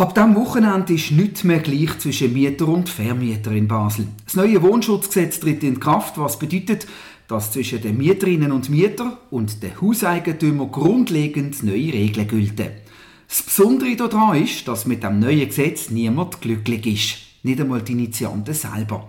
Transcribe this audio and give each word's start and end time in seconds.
Ab 0.00 0.14
diesem 0.14 0.34
Wochenende 0.34 0.94
ist 0.94 1.10
nichts 1.10 1.44
mehr 1.44 1.58
gleich 1.58 1.98
zwischen 1.98 2.32
Mieter 2.32 2.66
und 2.68 2.88
Vermieter 2.88 3.52
in 3.52 3.68
Basel. 3.68 4.06
Das 4.24 4.34
neue 4.34 4.62
Wohnschutzgesetz 4.62 5.40
tritt 5.40 5.62
in 5.62 5.78
Kraft, 5.78 6.16
was 6.16 6.38
bedeutet, 6.38 6.86
dass 7.28 7.52
zwischen 7.52 7.82
den 7.82 7.98
Mieterinnen 7.98 8.50
und 8.50 8.70
Mietern 8.70 9.18
und 9.30 9.62
den 9.62 9.78
Hauseigentümern 9.78 10.72
grundlegend 10.72 11.62
neue 11.64 11.92
Regeln 11.92 12.26
gelten. 12.26 12.70
Das 13.28 13.42
Besondere 13.42 13.94
daran 13.94 14.42
ist, 14.42 14.66
dass 14.66 14.86
mit 14.86 15.02
dem 15.02 15.18
neuen 15.18 15.46
Gesetz 15.46 15.90
niemand 15.90 16.40
glücklich 16.40 16.86
ist. 16.86 17.16
Nicht 17.42 17.60
einmal 17.60 17.82
die 17.82 17.92
Initianten 17.92 18.54
selber. 18.54 19.06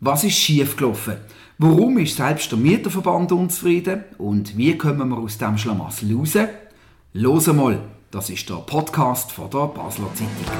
Was 0.00 0.24
ist 0.24 0.38
schiefgelaufen? 0.38 1.16
Warum 1.58 1.98
ist 1.98 2.16
selbst 2.16 2.50
der 2.50 2.58
Mieterverband 2.58 3.30
unzufrieden? 3.32 4.04
Und 4.16 4.56
wie 4.56 4.78
kommen 4.78 5.10
wir 5.10 5.18
aus 5.18 5.36
dem 5.36 5.58
Schlamassel 5.58 6.16
raus? 6.16 6.32
Los 7.12 7.46
mal! 7.48 7.78
Das 8.12 8.28
ist 8.28 8.50
der 8.50 8.56
Podcast 8.56 9.30
von 9.30 9.48
der 9.50 9.68
Basler 9.68 10.12
Zeitung. 10.14 10.52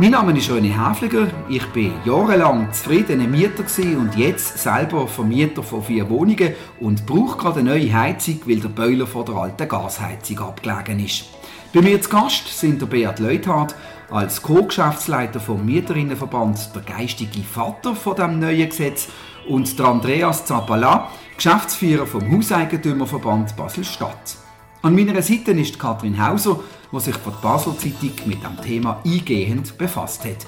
Mein 0.00 0.10
Name 0.10 0.36
ist 0.36 0.50
René 0.50 0.74
Häfliger. 0.74 1.28
Ich 1.48 1.64
bin 1.66 1.92
jahrelang 2.04 2.72
zufriedener 2.72 3.28
Mieter 3.28 3.62
und 4.00 4.16
jetzt 4.16 4.58
selber 4.58 5.06
Vermieter 5.06 5.62
von 5.62 5.84
vier 5.84 6.10
Wohnungen 6.10 6.54
und 6.80 7.06
brauche 7.06 7.38
gerade 7.38 7.60
eine 7.60 7.70
neue 7.70 7.94
Heizung, 7.94 8.40
weil 8.46 8.58
der 8.58 8.68
Boiler 8.68 9.06
von 9.06 9.24
der 9.24 9.36
alten 9.36 9.68
Gasheizung 9.68 10.40
abgelegen 10.40 11.04
ist. 11.04 11.26
Bei 11.72 11.82
mir 11.82 12.02
zu 12.02 12.10
Gast 12.10 12.48
sind 12.48 12.82
der 12.82 12.86
Beat 12.86 13.20
Leuthardt, 13.20 13.76
als 14.10 14.42
Co-Geschäftsleiter 14.42 15.38
vom 15.38 15.64
Mieterinnenverband 15.64 16.74
der 16.74 16.82
geistige 16.82 17.44
Vater 17.44 17.94
von 17.94 18.16
dem 18.16 18.40
neuen 18.40 18.68
Gesetz 18.68 19.08
und 19.48 19.78
der 19.78 19.86
Andreas 19.86 20.44
Zappala, 20.44 21.10
Geschäftsführer 21.36 22.06
vom 22.06 22.30
Hauseigentümerverband 22.30 23.56
Basel-Stadt. 23.56 24.36
An 24.82 24.94
meiner 24.94 25.20
Seite 25.22 25.52
ist 25.52 25.78
Kathrin 25.78 26.24
Hauser, 26.24 26.60
die 26.92 27.00
sich 27.00 27.16
von 27.16 27.32
der 27.32 27.40
Basler 27.40 27.76
Zeitung 27.78 28.12
mit 28.26 28.42
dem 28.42 28.60
Thema 28.62 29.02
eingehend 29.04 29.76
befasst 29.78 30.24
hat. 30.24 30.46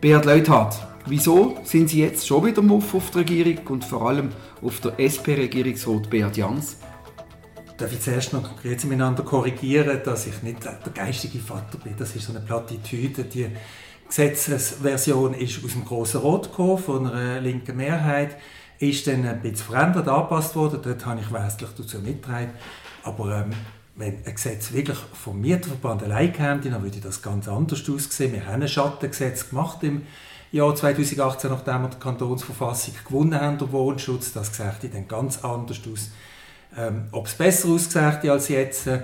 Beat 0.00 0.24
Leuthardt, 0.24 0.86
wieso 1.06 1.56
sind 1.64 1.90
Sie 1.90 2.00
jetzt 2.00 2.26
schon 2.26 2.46
wieder 2.46 2.62
Muff 2.62 2.94
auf 2.94 3.10
der 3.10 3.20
Regierung 3.20 3.66
und 3.68 3.84
vor 3.84 4.08
allem 4.08 4.30
auf 4.62 4.80
der 4.80 4.98
SP-Regierungsrat 4.98 6.08
Beat 6.10 6.36
Jans? 6.36 6.78
Darf 7.76 7.92
ich 7.92 8.00
zuerst 8.00 8.32
noch 8.32 8.64
jetzt 8.64 8.84
miteinander 8.84 9.24
korrigieren, 9.24 10.00
dass 10.04 10.26
ich 10.26 10.42
nicht 10.42 10.64
der 10.64 10.78
geistige 10.94 11.40
Vater 11.40 11.78
bin. 11.78 11.94
Das 11.98 12.14
ist 12.14 12.26
so 12.26 12.32
eine 12.32 12.40
Plattitüde. 12.40 13.24
Die 13.24 13.48
Gesetzesversion 14.14 15.34
ist 15.34 15.64
aus 15.64 15.72
dem 15.72 15.84
Grossen 15.84 16.20
Rot 16.20 16.44
gekommen, 16.44 16.78
von 16.78 17.10
einer 17.10 17.40
linken 17.40 17.76
Mehrheit 17.76 18.36
ist 18.78 19.08
dann 19.08 19.26
ein 19.26 19.40
bisschen 19.40 19.66
verändert, 19.66 20.06
angepasst 20.06 20.54
worden. 20.54 20.78
Dort 20.84 21.04
habe 21.04 21.20
ich 21.20 21.32
wesentlich 21.32 21.70
dazu 21.76 21.98
mitgetragen. 21.98 22.50
Aber 23.02 23.38
ähm, 23.40 23.50
wenn 23.96 24.24
ein 24.24 24.34
Gesetz 24.34 24.72
wirklich 24.72 24.98
vom 24.98 25.40
Mieterverband 25.40 26.04
allein 26.04 26.32
käme, 26.32 26.60
dann 26.60 26.84
würde 26.84 27.00
das 27.00 27.22
ganz 27.22 27.48
anders 27.48 27.88
aussehen. 27.90 28.32
Wir 28.32 28.46
haben 28.46 28.62
ein 28.62 28.68
Schattengesetz 28.68 29.50
gemacht 29.50 29.82
im 29.82 30.02
Jahr 30.52 30.76
2018, 30.76 31.50
nachdem 31.50 31.82
wir 31.82 31.88
die 31.88 31.98
Kantonsverfassung 31.98 32.94
gewonnen 33.04 33.40
haben, 33.40 33.58
der 33.58 33.72
Wohnschutz. 33.72 34.32
Das 34.32 34.54
sieht 34.54 34.94
dann 34.94 35.08
ganz 35.08 35.42
anders 35.42 35.80
aus. 35.92 36.12
Ähm, 36.76 37.06
Ob 37.10 37.26
es 37.26 37.34
besser 37.34 37.68
aussieht 37.68 38.30
als 38.30 38.46
jetzt, 38.46 38.86
äh, 38.86 39.00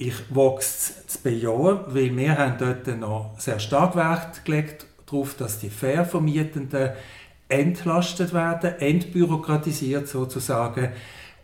ich 0.00 0.14
wage 0.30 0.60
zu 0.60 1.18
bejahen, 1.22 1.80
weil 1.88 2.16
wir 2.16 2.38
haben 2.38 2.56
dort 2.58 2.86
noch 2.98 3.38
sehr 3.38 3.60
stark 3.60 3.94
Wert 3.94 4.46
gelegt 4.46 4.86
darauf, 5.04 5.34
dass 5.34 5.58
die 5.58 5.68
fair 5.68 6.06
Vermietenden 6.06 6.92
entlastet 7.48 8.32
werden, 8.32 8.78
entbürokratisiert 8.78 10.08
sozusagen. 10.08 10.88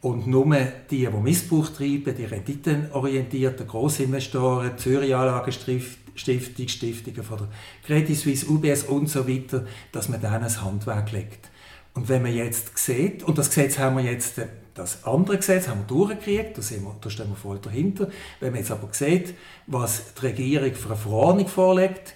Und 0.00 0.26
nur 0.26 0.46
die, 0.90 1.06
die 1.06 1.08
Missbrauch 1.08 1.68
treiben, 1.68 2.14
die 2.16 2.24
renditenorientierten 2.24 3.66
Grossinvestoren, 3.66 4.78
Zürich 4.78 5.14
Anlagenstiftung, 5.14 6.02
Stiftungen 6.14 7.24
von 7.24 7.38
der 7.38 7.48
Credit 7.84 8.16
Suisse, 8.16 8.46
UBS 8.48 8.84
und 8.84 9.10
so 9.10 9.28
weiter, 9.28 9.66
dass 9.92 10.08
man 10.08 10.22
denen 10.22 10.40
das 10.40 10.62
Handwerk 10.62 11.12
legt. 11.12 11.50
Und 11.92 12.08
wenn 12.08 12.22
man 12.22 12.34
jetzt 12.34 12.78
sieht, 12.78 13.22
und 13.22 13.36
das 13.36 13.48
Gesetz 13.48 13.78
haben 13.78 13.98
wir 13.98 14.04
jetzt, 14.04 14.40
das 14.76 15.04
andere 15.04 15.38
Gesetz 15.38 15.68
haben 15.68 15.80
wir 15.80 15.86
durchgekriegt, 15.86 16.58
da, 16.58 16.62
wir, 16.62 16.96
da 17.00 17.10
stehen 17.10 17.30
wir 17.30 17.36
voll 17.36 17.58
dahinter. 17.58 18.08
Wenn 18.40 18.52
man 18.52 18.60
jetzt 18.60 18.70
aber 18.70 18.88
sieht, 18.92 19.34
was 19.66 20.14
die 20.14 20.26
Regierung 20.26 20.74
für 20.74 20.88
eine 20.88 20.96
Verordnung 20.96 21.48
vorlegt, 21.48 22.14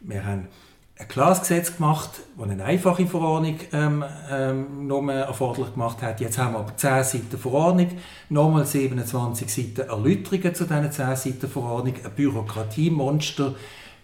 wir 0.00 0.24
haben 0.24 0.48
ein 0.98 1.08
klares 1.08 1.40
Gesetz 1.40 1.76
gemacht, 1.76 2.10
das 2.38 2.48
eine 2.48 2.64
einfache 2.64 3.06
Verordnung 3.06 3.58
ähm, 3.72 4.04
ähm, 4.30 4.86
nur 4.86 5.10
erforderlich 5.12 5.72
gemacht 5.72 6.02
hat. 6.02 6.20
Jetzt 6.20 6.38
haben 6.38 6.52
wir 6.52 6.60
aber 6.60 6.76
10 6.76 7.02
Seiten 7.02 7.38
Verordnung, 7.38 7.88
nochmal 8.28 8.66
27 8.66 9.52
Seiten 9.52 9.88
Erläuterungen 9.88 10.54
zu 10.54 10.64
diesen 10.64 10.92
10 10.92 11.16
Seiten 11.16 11.48
Verordnung, 11.48 11.94
ein 12.04 12.10
Bürokratiemonster, 12.14 13.54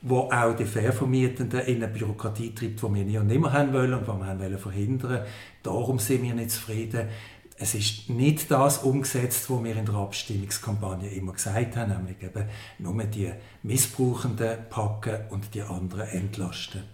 wo 0.00 0.30
auch 0.30 0.54
die 0.56 0.64
Vermietenden 0.64 1.60
in 1.60 1.82
eine 1.82 1.88
Bürokratie 1.88 2.54
treibt, 2.54 2.82
die 2.82 2.94
wir 2.94 3.04
nie 3.04 3.18
und 3.18 3.26
nimmer 3.26 3.52
haben 3.52 3.72
wollen 3.72 3.94
und 3.94 4.02
die 4.02 4.06
wir 4.06 4.26
haben 4.26 4.40
wollen 4.40 4.58
verhindern. 4.58 5.24
Darum 5.62 5.98
sind 5.98 6.22
wir 6.22 6.34
nicht 6.34 6.52
zufrieden 6.52 7.08
es 7.60 7.74
ist 7.74 8.08
nicht 8.08 8.50
das 8.50 8.78
umgesetzt, 8.78 9.50
was 9.50 9.64
wir 9.64 9.76
in 9.76 9.84
der 9.84 9.94
Abstimmungskampagne 9.94 11.10
immer 11.10 11.32
gesagt 11.32 11.76
haben, 11.76 11.92
nämlich 11.92 12.22
eben 12.22 12.44
nur 12.78 13.04
die 13.04 13.32
Missbrauchenden 13.64 14.68
packen 14.70 15.18
und 15.30 15.54
die 15.54 15.62
anderen 15.62 16.08
entlasten. 16.08 16.84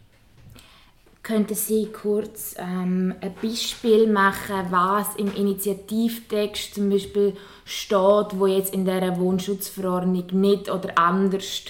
Könnten 1.22 1.54
Sie 1.54 1.86
kurz 1.86 2.54
ähm, 2.58 3.14
ein 3.20 3.34
Beispiel 3.40 4.10
machen, 4.10 4.66
was 4.70 5.16
im 5.16 5.34
Initiativtext 5.34 6.74
zum 6.74 6.90
Beispiel 6.90 7.34
steht, 7.64 8.38
wo 8.38 8.46
jetzt 8.46 8.74
in 8.74 8.84
der 8.84 9.18
Wohnschutzverordnung 9.18 10.26
nicht 10.32 10.70
oder 10.70 10.98
anders 10.98 11.62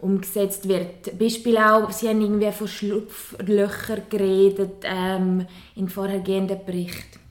umgesetzt 0.00 0.68
wird? 0.68 1.16
Beispiel 1.16 1.58
auch, 1.58 1.92
Sie 1.92 2.08
haben 2.08 2.20
irgendwie 2.20 2.50
von 2.50 2.66
Schlupflöchern 2.66 4.02
geredet 4.10 4.82
ähm, 4.82 5.46
in 5.76 5.88
vorhergehenden 5.88 6.64
Berichten 6.66 7.27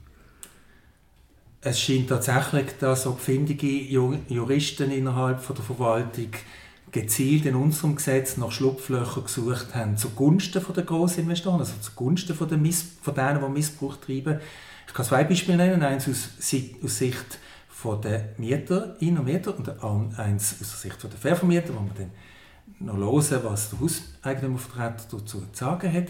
es 1.60 1.80
scheint 1.80 2.08
tatsächlich, 2.08 2.78
dass 2.78 3.06
auch 3.06 3.18
findige 3.18 3.66
Juristen 3.66 4.90
innerhalb 4.90 5.44
der 5.46 5.56
Verwaltung 5.56 6.30
gezielt 6.92 7.46
in 7.46 7.54
unserem 7.54 7.96
Gesetz 7.96 8.36
nach 8.36 8.52
Schlupflöchern 8.52 9.24
gesucht 9.24 9.74
haben, 9.74 9.96
zugunsten 9.96 10.62
der 10.74 10.84
Grossinvestoren, 10.84 11.60
also 11.60 11.74
zugunsten 11.80 12.34
von, 12.34 12.48
der 12.48 12.58
Miss 12.58 12.84
von 13.02 13.14
denen, 13.14 13.42
die 13.44 13.50
Missbrauch 13.50 13.96
treiben. 13.96 14.40
Ich 14.86 14.94
kann 14.94 15.04
zwei 15.04 15.24
Beispiele 15.24 15.58
nennen, 15.58 15.82
eins 15.82 16.08
aus, 16.08 16.30
aus 16.82 16.98
Sicht 16.98 17.38
von 17.68 18.00
der 18.00 18.30
Mieterinnen 18.38 19.18
und 19.18 19.24
Mieter 19.26 19.54
und 19.84 20.18
eins 20.18 20.56
aus 20.60 20.70
der 20.70 20.90
Sicht 20.90 21.02
der 21.02 21.10
Ververmieter, 21.10 21.74
wo 21.74 21.80
man 21.80 21.90
dann 21.96 22.10
noch 22.80 22.96
hören, 22.96 23.40
was 23.44 23.70
der 23.70 23.80
Hauseigentümervertreter 23.80 25.04
dazu 25.10 25.20
zu 25.26 25.42
sagen 25.52 25.92
hat. 25.92 26.08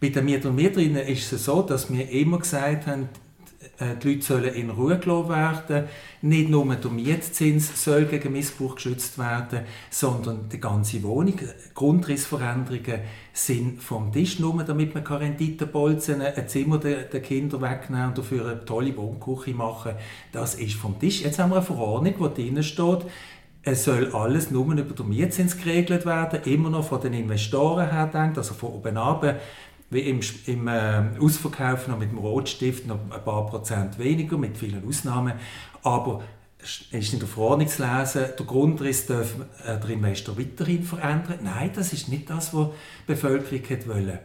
Bei 0.00 0.10
den 0.10 0.24
Mieter 0.24 0.50
und 0.50 0.56
Mieterinnen 0.56 1.06
ist 1.06 1.32
es 1.32 1.46
so, 1.46 1.62
dass 1.62 1.92
wir 1.92 2.08
immer 2.10 2.38
gesagt 2.38 2.86
haben, 2.86 3.08
die 3.80 4.08
Leute 4.08 4.22
sollen 4.22 4.54
in 4.54 4.70
Ruhe 4.70 4.98
gelassen 4.98 5.28
werden. 5.28 5.88
Nicht 6.20 6.50
nur 6.50 6.74
der 6.74 6.90
Mietzins 6.90 7.82
soll 7.82 8.04
gegen 8.04 8.32
Missbrauch 8.32 8.76
geschützt 8.76 9.18
werden, 9.18 9.60
sondern 9.90 10.48
die 10.48 10.60
ganze 10.60 11.02
Wohnung. 11.02 11.40
Grundrissveränderungen 11.74 13.00
sind 13.32 13.82
vom 13.82 14.12
Tisch, 14.12 14.38
nur 14.38 14.62
damit 14.62 14.94
man 14.94 15.02
keine 15.02 15.20
Renditenbolzen, 15.20 16.20
ein 16.20 16.48
Zimmer 16.48 16.78
den 16.78 17.22
Kindern 17.22 17.62
wegnehmen 17.62 18.08
und 18.08 18.18
dafür 18.18 18.46
eine 18.46 18.64
tolle 18.64 18.96
Wohnküche 18.96 19.54
machen. 19.54 19.92
Das 20.30 20.54
ist 20.54 20.74
vom 20.74 20.98
Tisch. 20.98 21.22
Jetzt 21.22 21.38
haben 21.38 21.50
wir 21.50 21.56
eine 21.56 21.64
Verordnung, 21.64 22.14
wo 22.18 22.28
drin 22.28 22.62
steht, 22.62 23.06
es 23.64 23.84
soll 23.84 24.12
alles 24.12 24.50
nur 24.50 24.72
über 24.72 24.94
den 24.94 25.08
Mietzins 25.08 25.56
geregelt 25.56 26.04
werden, 26.04 26.40
immer 26.44 26.68
noch 26.68 26.84
von 26.84 27.00
den 27.00 27.12
Investoren 27.12 27.90
her 27.90 28.10
denkt, 28.12 28.36
also 28.36 28.54
von 28.54 28.70
oben 28.70 28.96
ab 28.96 29.24
wie 29.92 30.00
im, 30.00 30.20
im 30.46 30.68
äh, 30.68 31.02
Ausverkauf 31.20 31.86
noch 31.88 31.98
mit 31.98 32.10
dem 32.10 32.18
Rotstift 32.18 32.86
noch 32.86 32.98
ein 33.10 33.24
paar 33.24 33.46
Prozent 33.46 33.98
weniger, 33.98 34.38
mit 34.38 34.56
vielen 34.56 34.86
Ausnahmen. 34.86 35.34
Aber 35.82 36.22
es 36.62 36.84
ist 36.90 37.12
in 37.12 37.18
der 37.18 37.28
lesen, 37.58 38.24
der 38.38 38.46
Grundriss 38.46 39.06
darf 39.06 39.34
äh, 39.66 39.78
der 39.78 39.90
Investor 39.90 40.38
weiterhin 40.38 40.82
verändern. 40.82 41.40
Nein, 41.42 41.70
das 41.74 41.92
ist 41.92 42.08
nicht 42.08 42.30
das, 42.30 42.54
was 42.54 42.68
die 42.68 43.12
Bevölkerung 43.12 43.62
wollte. 43.86 44.20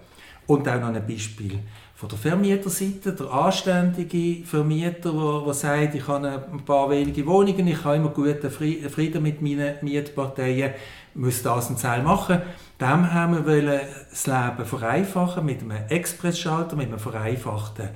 Und 0.45 0.68
auch 0.69 0.80
noch 0.80 0.88
ein 0.88 1.06
Beispiel 1.06 1.59
von 1.95 2.09
der 2.09 2.18
Vermieterseite, 2.19 3.12
der 3.12 3.33
anständige 3.33 4.45
Vermieter, 4.45 5.12
der, 5.12 5.42
der 5.45 5.53
sagt, 5.53 5.95
ich 5.95 6.07
habe 6.07 6.45
ein 6.51 6.63
paar 6.63 6.89
wenige 6.89 7.25
Wohnungen, 7.25 7.68
ich 7.68 7.83
habe 7.83 7.95
immer 7.95 8.09
guten 8.09 8.51
Frieden 8.51 9.24
mit 9.24 9.42
meinen 9.42 9.75
Mietparteien, 9.81 10.74
muss 11.15 11.42
das 11.42 11.69
und 11.69 11.83
das 11.83 12.03
machen. 12.03 12.42
Dem 12.79 13.12
haben 13.12 13.45
wir 13.45 13.81
das 14.09 14.27
Leben 14.27 14.65
vereinfachen 14.65 15.44
mit 15.44 15.62
einem 15.62 15.88
Expressschalter, 15.89 16.75
mit 16.75 16.88
einem 16.88 17.00
vereinfachten 17.00 17.89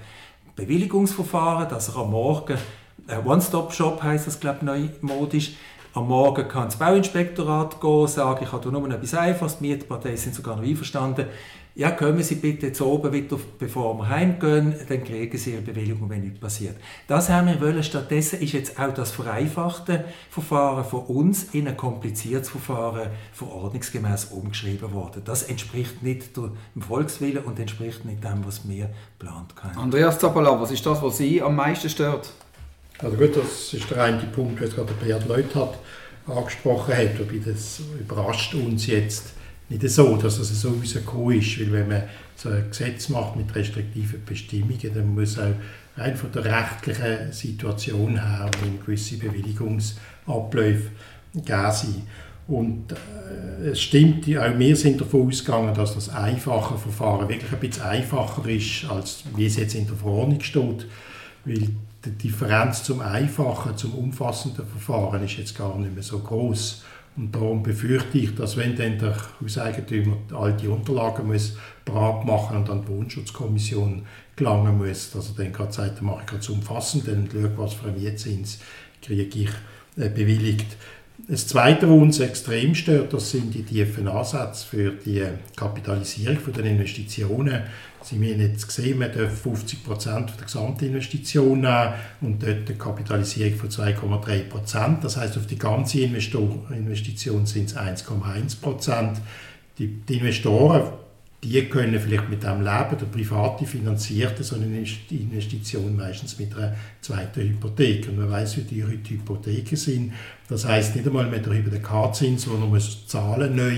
Bewilligungsverfahren, 0.56 1.70
dass 1.70 1.90
er 1.90 1.98
am 1.98 2.12
Morgen, 2.12 2.58
äh, 3.08 3.18
One-Stop-Shop 3.24 4.02
heisst 4.02 4.28
das, 4.28 4.40
glaube 4.40 4.58
ich, 4.60 4.64
neumodisch, 4.64 5.54
Am 5.94 6.08
Morgen 6.08 6.48
kann 6.48 6.66
das 6.66 6.78
Bauinspektorat 6.78 7.82
gehen, 7.82 8.08
sagen, 8.08 8.46
ich 8.46 8.52
habe 8.54 8.72
nur 8.72 8.88
noch 8.88 8.96
etwas 8.96 9.14
Einfaches, 9.14 9.58
die 9.58 9.68
Mietparteien 9.68 10.16
sind 10.16 10.34
sogar 10.34 10.56
noch 10.56 10.64
einverstanden. 10.64 11.26
Ja, 11.74 11.92
kommen 11.92 12.22
Sie 12.22 12.36
bitte 12.36 12.74
zu 12.74 12.86
oben 12.86 13.14
wieder, 13.14 13.40
bevor 13.58 13.98
wir 13.98 14.10
heimgehen, 14.10 14.76
dann 14.90 15.06
kriegen 15.06 15.38
Sie 15.38 15.54
Ihre 15.54 15.62
Bewilligung, 15.62 16.10
wenn 16.10 16.20
nichts 16.22 16.40
passiert. 16.40 16.76
Das 17.08 17.30
haben 17.30 17.48
wir 17.48 17.62
wollen. 17.62 17.82
Stattdessen 17.82 18.42
ist 18.42 18.52
jetzt 18.52 18.78
auch 18.78 18.94
das 18.94 19.12
vereinfachte 19.12 20.04
Verfahren 20.30 20.84
von 20.84 21.06
uns 21.06 21.54
in 21.54 21.70
ein 21.70 21.78
kompliziertes 21.78 22.50
Verfahren 22.50 23.10
verordnungsgemäß 23.32 24.26
umgeschrieben 24.26 24.92
worden. 24.92 25.22
Das 25.24 25.44
entspricht 25.44 26.04
nicht 26.04 26.36
dem 26.36 26.82
Volkswillen 26.82 27.46
und 27.46 27.58
entspricht 27.58 28.04
nicht 28.04 28.22
dem, 28.22 28.46
was 28.46 28.68
wir 28.68 28.90
geplant 29.18 29.54
haben. 29.64 29.78
Andreas 29.78 30.20
Zappala, 30.20 30.60
was 30.60 30.72
ist 30.72 30.86
das, 30.86 31.02
was 31.02 31.18
Sie 31.20 31.42
am 31.42 31.56
meisten 31.56 31.90
stört? 31.90 32.34
Also 33.00 33.16
gut, 33.16 33.38
das 33.38 33.74
ist 33.74 33.90
der 33.90 34.04
eine 34.04 34.20
Punkt, 34.24 34.60
den 34.60 34.70
gerade 34.70 34.94
Beat 34.94 35.26
Leuthard 35.26 35.78
angesprochen 36.28 36.96
hat, 36.96 37.18
wobei 37.18 37.40
das 37.44 37.82
überrascht 37.98 38.54
uns 38.56 38.88
jetzt 38.88 39.36
nicht 39.72 39.90
so, 39.90 40.18
dass 40.18 40.38
es 40.38 40.62
so 40.62 40.70
rausgekommen 40.70 41.40
ist, 41.40 41.60
weil 41.60 41.72
wenn 41.72 41.88
man 41.88 42.04
so 42.36 42.50
ein 42.50 42.70
Gesetz 42.70 43.10
macht 43.10 43.36
mit 43.36 43.54
restriktiven 43.56 44.24
Bestimmungen, 44.26 44.92
dann 44.94 45.16
muss 45.16 45.40
auch 45.40 45.54
rein 45.98 46.16
von 46.16 46.32
der 46.32 46.46
rechtlichen 46.46 47.32
Situation 47.32 48.22
her 48.22 48.50
gewisse 48.86 49.18
Bewilligungsabläufe 49.18 50.90
gegeben 51.34 51.72
sein. 51.72 52.04
Und 52.48 52.92
äh, 52.92 53.70
es 53.70 53.82
stimmt, 53.82 54.26
auch 54.38 54.60
wir 54.60 54.76
sind 54.76 55.00
davon 55.00 55.28
ausgegangen, 55.28 55.74
dass 55.74 55.96
das 55.96 56.10
einfache 56.10 56.78
Verfahren 56.78 57.30
wirklich 57.30 57.52
ein 57.52 57.60
bisschen 57.60 57.84
einfacher 57.84 58.46
ist, 58.50 58.86
als 58.90 59.24
wie 59.36 59.46
es 59.46 59.56
jetzt 59.56 59.76
in 59.76 59.88
der 59.88 59.96
Verordnung 59.96 60.42
steht, 60.42 60.86
weil 61.46 61.70
die 62.04 62.12
Differenz 62.24 62.84
zum 62.84 63.00
einfachen, 63.00 63.78
zum 63.78 63.94
umfassenden 63.94 64.66
Verfahren 64.68 65.24
ist 65.24 65.38
jetzt 65.38 65.58
gar 65.58 65.78
nicht 65.78 65.94
mehr 65.94 66.04
so 66.04 66.20
groß. 66.20 66.84
Und 67.18 67.36
darum 67.36 67.62
befürchte 67.62 68.18
ich, 68.18 68.36
dass 68.36 68.56
wenn 68.56 68.76
dann 68.76 68.98
der 68.98 69.16
Hauseigentümer 69.42 70.18
all 70.34 70.54
die 70.54 70.68
Unterlagen 70.68 71.28
muss 71.28 71.58
bereit 71.84 72.26
machen 72.26 72.58
und 72.58 72.70
an 72.70 72.84
die 72.84 72.88
Wohnschutzkommission 72.88 74.06
gelangen 74.36 74.78
muss, 74.78 75.12
dass 75.12 75.30
er 75.30 75.44
dann 75.44 75.54
gerade 75.54 75.74
sagt, 75.74 75.98
dann 75.98 76.06
mache 76.06 76.22
ich 76.22 76.28
gerade 76.28 76.52
umfassend, 76.54 77.08
dann 77.08 77.28
schaue, 77.32 77.58
was 77.58 77.74
für 77.74 77.90
einen 77.90 78.02
Mietzins 78.02 78.60
kriege 79.02 79.40
ich 79.40 79.50
äh, 79.98 80.10
bewilligt. 80.10 80.78
Das 81.28 81.48
Zweite, 81.48 81.88
was 81.88 82.02
uns 82.02 82.20
extrem 82.20 82.74
stört, 82.74 83.14
das 83.14 83.32
sind 83.32 83.54
die 83.54 83.64
tiefen 83.64 84.08
Ansätze 84.08 84.66
für 84.66 84.92
die 84.92 85.24
Kapitalisierung 85.56 86.54
der 86.54 86.66
Investitionen. 86.66 87.62
Sie 88.04 88.16
haben 88.16 88.40
jetzt 88.40 88.68
gesehen, 88.68 89.00
man 89.00 89.12
darf 89.12 89.42
50 89.42 89.84
Prozent 89.84 90.34
der 90.38 90.46
Gesamtinvestition 90.46 91.62
nehmen 91.62 91.94
und 92.22 92.42
dort 92.42 92.68
eine 92.68 92.78
Kapitalisierung 92.78 93.60
von 93.60 93.70
2,3 93.70 94.40
Prozent. 94.50 95.04
Das 95.04 95.18
heißt, 95.18 95.38
auf 95.38 95.46
die 95.46 95.58
ganze 95.58 96.02
Investition 96.02 97.46
sind 97.46 97.70
es 97.70 97.78
1,1 97.78 98.60
Prozent. 98.60 99.22
Die, 99.78 99.88
die 99.88 100.18
Investoren 100.18 100.84
die 101.44 101.64
können 101.66 102.00
vielleicht 102.00 102.30
mit 102.30 102.44
dem 102.44 102.62
leben. 102.62 102.98
Der 103.00 103.06
Private 103.08 103.66
finanziert 103.66 104.44
so 104.44 104.56
eine 104.56 104.66
Investition 105.10 105.96
meistens 105.96 106.38
mit 106.38 106.56
einer 106.56 106.76
zweiten 107.02 107.42
Hypothek. 107.42 108.10
Und 108.10 108.18
man 108.18 108.30
weiß, 108.30 108.58
wie 108.58 108.64
teuer 108.64 108.96
die 108.96 109.16
Hypotheken 109.16 109.76
sind. 109.76 110.14
Das 110.48 110.66
heißt 110.66 110.96
nicht 110.96 111.08
einmal 111.08 111.28
mehr 111.28 111.40
der 111.40 111.54
Hypothekarzins, 111.54 112.46
den 112.46 112.70
man 112.70 112.82
zahlen 113.08 113.56
neu 113.56 113.76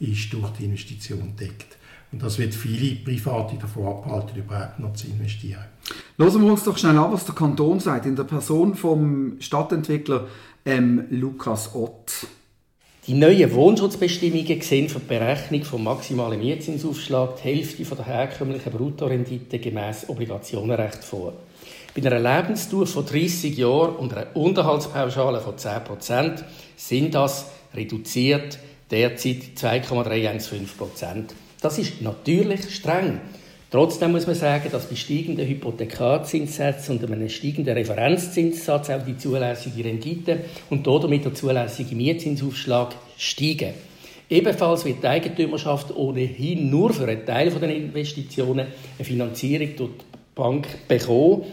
ist 0.00 0.32
durch 0.32 0.50
die 0.52 0.64
Investition 0.64 1.34
deckt. 1.38 1.76
Und 2.14 2.22
das 2.22 2.38
wird 2.38 2.54
viele 2.54 2.94
Private 2.94 3.56
davon 3.56 3.86
abhalten, 3.88 4.38
überhaupt 4.38 4.78
noch 4.78 4.92
zu 4.92 5.08
investieren. 5.08 5.64
Lassen 6.16 6.44
wir 6.44 6.52
uns 6.52 6.62
doch 6.62 6.78
schnell 6.78 6.96
an, 6.96 7.12
was 7.12 7.24
der 7.24 7.34
Kanton 7.34 7.80
sagt. 7.80 8.06
In 8.06 8.14
der 8.14 8.22
Person 8.22 8.76
vom 8.76 9.34
Stadtentwickler 9.40 10.28
ähm, 10.64 11.06
Lukas 11.10 11.74
Ott. 11.74 12.28
Die 13.08 13.14
neuen 13.14 13.52
Wohnschutzbestimmungen 13.52 14.60
sehen 14.60 14.88
für 14.88 15.00
die 15.00 15.08
Berechnung 15.08 15.62
des 15.62 15.72
maximalen 15.72 16.38
Mietzinsaufschlag 16.38 17.34
die 17.42 17.48
Hälfte 17.48 17.84
von 17.84 17.96
der 17.96 18.06
herkömmlichen 18.06 18.70
Bruttorendite 18.70 19.58
gemäß 19.58 20.08
Obligationenrecht 20.08 21.02
vor. 21.02 21.32
Bei 21.96 22.08
einer 22.08 22.20
Lebensdauer 22.20 22.86
von 22.86 23.06
30 23.06 23.58
Jahren 23.58 23.96
und 23.96 24.14
einer 24.14 24.36
Unterhaltspauschale 24.36 25.40
von 25.40 25.56
10% 25.56 26.44
sind 26.76 27.12
das 27.12 27.46
reduziert 27.74 28.60
derzeit 28.88 29.42
2,315%. 29.56 31.34
Das 31.64 31.78
ist 31.78 32.02
natürlich 32.02 32.74
streng. 32.74 33.20
Trotzdem 33.70 34.12
muss 34.12 34.26
man 34.26 34.36
sagen, 34.36 34.68
dass 34.70 34.84
bei 34.84 34.96
steigenden 34.96 35.48
Hypothekarzinssätzen 35.48 36.98
und 36.98 37.10
einem 37.10 37.30
steigenden 37.30 37.72
Referenzzinssatz 37.72 38.90
auch 38.90 39.02
die 39.02 39.16
zulässige 39.16 39.82
Rendite 39.82 40.40
und 40.68 40.86
damit 40.86 41.24
der 41.24 41.32
zulässige 41.32 41.94
Mietzinsaufschlag 41.94 42.94
steigen. 43.16 43.72
Ebenfalls 44.28 44.84
wird 44.84 45.02
die 45.02 45.06
Eigentümerschaft 45.06 45.96
ohnehin 45.96 46.68
nur 46.68 46.92
für 46.92 47.08
einen 47.08 47.24
Teil 47.24 47.48
der 47.48 47.74
Investitionen 47.74 48.66
eine 48.98 49.04
Finanzierung 49.06 49.74
durch 49.74 49.90
die 49.92 50.18
Bank 50.34 50.66
bekommen, 50.86 51.44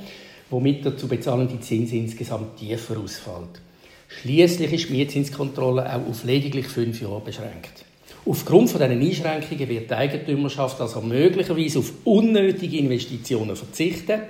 womit 0.50 0.84
der 0.84 0.98
zu 0.98 1.08
bezahlende 1.08 1.58
Zins 1.62 1.94
insgesamt 1.94 2.58
tiefer 2.58 3.00
ausfällt. 3.00 3.62
Schließlich 4.10 4.74
ist 4.74 4.90
die 4.90 4.92
Mietzinskontrolle 4.92 5.86
auch 5.86 6.06
auf 6.06 6.26
lediglich 6.26 6.68
fünf 6.68 7.02
Jahre 7.02 7.22
beschränkt. 7.22 7.86
Aufgrund 8.26 8.70
von 8.70 8.80
diesen 8.80 9.02
Einschränkungen 9.02 9.70
wird 9.70 9.90
die 9.90 9.96
Eigentümerschaft 9.96 10.80
also 10.80 11.02
möglicherweise 11.02 11.80
auf 11.80 11.92
unnötige 12.04 12.78
Investitionen 12.78 13.56
verzichten. 13.56 14.22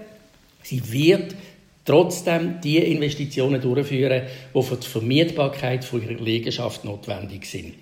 Sie 0.64 0.92
wird 0.92 1.36
trotzdem 1.84 2.62
die 2.64 2.78
Investitionen 2.78 3.60
durchführen, 3.60 4.24
die 4.54 4.64
für 4.64 4.78
die 4.78 4.88
Vermietbarkeit 4.88 5.86
ihrer 5.92 6.22
Liegenschaft 6.22 6.86
notwendig 6.86 7.46
sind. 7.46 7.74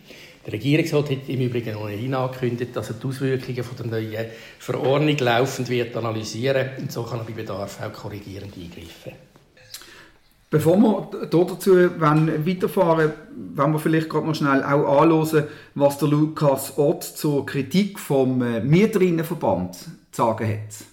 Der 0.45 0.53
Regierungsrat 0.53 1.11
hat 1.11 1.27
im 1.29 1.41
Übrigen 1.41 1.75
ohnehin 1.75 2.13
angekündigt, 2.15 2.75
dass 2.75 2.89
er 2.89 2.95
die 2.95 3.05
Auswirkungen 3.05 3.63
der 3.77 3.85
neuen 3.85 4.25
Verordnung 4.57 5.17
laufend 5.17 5.69
wird 5.69 5.95
analysieren 5.95 6.69
und 6.79 6.91
so 6.91 7.03
kann 7.03 7.19
er 7.19 7.25
bei 7.25 7.33
Bedarf 7.33 7.79
auch 7.81 7.93
korrigierend 7.93 8.53
eingreifen. 8.55 9.28
Bevor 10.51 10.77
wir 10.77 11.27
dazu 11.29 11.75
weiterfahren, 11.75 13.13
wollen 13.53 13.71
wir 13.71 13.79
vielleicht 13.79 14.09
gerade 14.09 14.25
noch 14.25 14.33
schnell 14.33 14.63
auch 14.63 15.01
anhören, 15.01 15.43
was 15.75 15.99
der 15.99 16.07
Lukas 16.07 16.77
Ott 16.77 17.03
zur 17.03 17.45
Kritik 17.45 17.99
vom 17.99 18.41
äh, 18.41 18.59
Mieterinnenverband 18.59 19.75
zu 19.75 19.89
sagen 20.11 20.47
hat. 20.47 20.88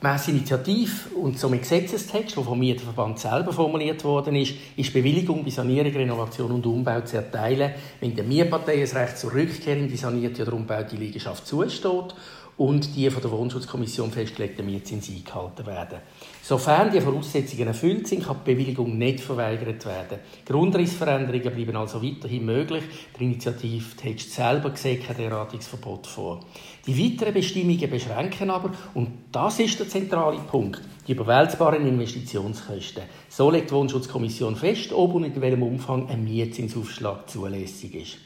Gemäss 0.00 0.28
Initiativ 0.28 1.08
und 1.16 1.40
somit 1.40 1.62
Gesetzestext, 1.62 2.36
der 2.36 2.44
vom 2.44 2.56
Mieterverband 2.56 3.18
selber 3.18 3.52
formuliert 3.52 4.04
worden 4.04 4.36
ist, 4.36 4.54
ist 4.76 4.92
Bewilligung 4.92 5.42
bei 5.42 5.50
Sanierung, 5.50 5.92
Renovation 5.92 6.52
und 6.52 6.66
Umbau 6.66 7.00
zu 7.00 7.16
erteilen, 7.16 7.72
wenn 7.98 8.14
der 8.14 8.22
Mietpartei 8.22 8.80
das 8.80 8.94
Recht 8.94 9.18
zur 9.18 9.34
Rückkehr 9.34 9.76
in 9.76 9.88
die 9.88 9.96
sanierte 9.96 10.42
oder 10.42 10.52
umbaute 10.52 10.94
Liegenschaft 10.94 11.44
zusteht 11.48 12.14
und 12.58 12.96
die 12.96 13.08
von 13.08 13.22
der 13.22 13.30
Wohnschutzkommission 13.30 14.10
festgelegten 14.10 14.66
Mietzins 14.66 15.08
eingehalten 15.08 15.64
werden. 15.64 15.98
Sofern 16.42 16.90
die 16.90 17.00
Voraussetzungen 17.00 17.68
erfüllt 17.68 18.08
sind, 18.08 18.24
kann 18.24 18.38
die 18.44 18.52
Bewilligung 18.52 18.98
nicht 18.98 19.20
verweigert 19.20 19.86
werden. 19.86 20.18
Grundrissveränderungen 20.44 21.54
bleiben 21.54 21.76
also 21.76 22.02
weiterhin 22.02 22.44
möglich. 22.44 22.82
Der 23.14 23.22
Initiativtext 23.22 24.32
selber 24.32 24.74
sieht 24.74 25.06
kein 25.06 25.16
Beratungsverbot 25.16 26.06
vor. 26.08 26.40
Die 26.86 26.98
weiteren 26.98 27.34
Bestimmungen 27.34 27.90
beschränken 27.90 28.50
aber, 28.50 28.72
und 28.94 29.10
das 29.30 29.60
ist 29.60 29.78
der 29.78 29.87
zentrale 29.88 30.38
Punkt, 30.38 30.80
die 31.06 31.12
überwälzbaren 31.12 31.86
Investitionskosten. 31.86 33.02
So 33.28 33.50
legt 33.50 33.70
die 33.70 33.74
Wohnschutzkommission 33.74 34.56
fest, 34.56 34.92
ob 34.92 35.14
und 35.14 35.24
in 35.24 35.40
welchem 35.40 35.62
Umfang 35.62 36.08
ein 36.08 36.24
Mietzinsaufschlag 36.24 37.28
zulässig 37.28 37.94
ist. 37.94 38.18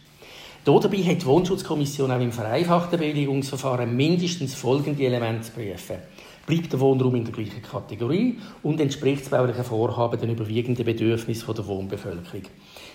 Dabei 0.64 0.98
hat 0.98 1.22
die 1.22 1.26
Wohnschutzkommission 1.26 2.10
auch 2.10 2.20
im 2.20 2.30
vereinfachten 2.30 2.98
Bewilligungsverfahren 2.98 3.96
mindestens 3.96 4.54
folgende 4.54 5.04
Elemente 5.04 5.42
zu 5.42 5.52
prüfen. 5.52 5.96
Bleibt 6.46 6.72
der 6.72 6.80
Wohnraum 6.80 7.14
in 7.14 7.24
der 7.24 7.32
gleichen 7.32 7.62
Kategorie 7.62 8.38
und 8.62 8.80
entspricht 8.80 9.22
das 9.22 9.30
bauliche 9.30 9.64
Vorhaben 9.64 10.20
den 10.20 10.30
überwiegenden 10.30 10.84
Bedürfnissen 10.84 11.54
der 11.54 11.66
Wohnbevölkerung. 11.66 12.42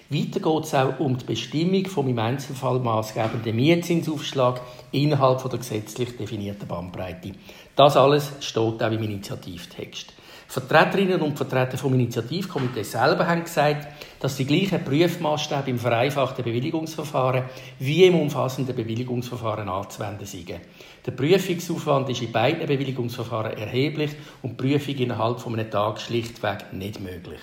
Weiter 0.10 0.40
geht 0.40 0.64
es 0.64 0.74
auch 0.74 1.00
um 1.02 1.18
die 1.18 1.26
Bestimmung 1.26 1.86
vom 1.86 2.08
im 2.08 2.20
Einzelfall 2.20 2.80
maßgebenden 2.80 3.54
Mietzinsaufschlag 3.54 4.62
innerhalb 4.94 5.50
der 5.50 5.60
gesetzlich 5.60 6.16
definierten 6.16 6.66
Bandbreite. 6.66 7.34
Das 7.76 7.98
alles 7.98 8.32
steht 8.40 8.82
auch 8.82 8.92
im 8.92 9.04
Initiativtext. 9.04 10.14
Vertreterinnen 10.48 11.22
und 11.22 11.36
Vertreter 11.36 11.78
vom 11.78 11.94
Initiativkomitee 11.94 12.84
selber 12.84 13.28
haben 13.28 13.44
gesagt, 13.44 13.86
dass 14.22 14.38
die 14.38 14.46
gleichen 14.46 14.82
Prüfmaßstäbe 14.82 15.72
im 15.72 15.78
vereinfachten 15.78 16.46
Bewilligungsverfahren 16.46 17.44
wie 17.80 18.06
im 18.06 18.16
umfassenden 18.16 18.78
Bewilligungsverfahren 18.78 19.68
anzuwenden 19.68 20.26
sind. 20.26 20.54
Der 21.06 21.12
Prüfungsaufwand 21.12 22.08
ist 22.10 22.22
in 22.22 22.32
beiden 22.32 22.66
Bewilligungsverfahren 22.66 23.58
erheblich 23.58 24.12
und 24.42 24.52
die 24.52 24.68
Prüfung 24.68 24.96
innerhalb 24.96 25.42
von 25.42 25.54
einem 25.54 25.70
Tag 25.70 26.00
schlichtweg 26.00 26.72
nicht 26.72 27.02
möglich. 27.02 27.42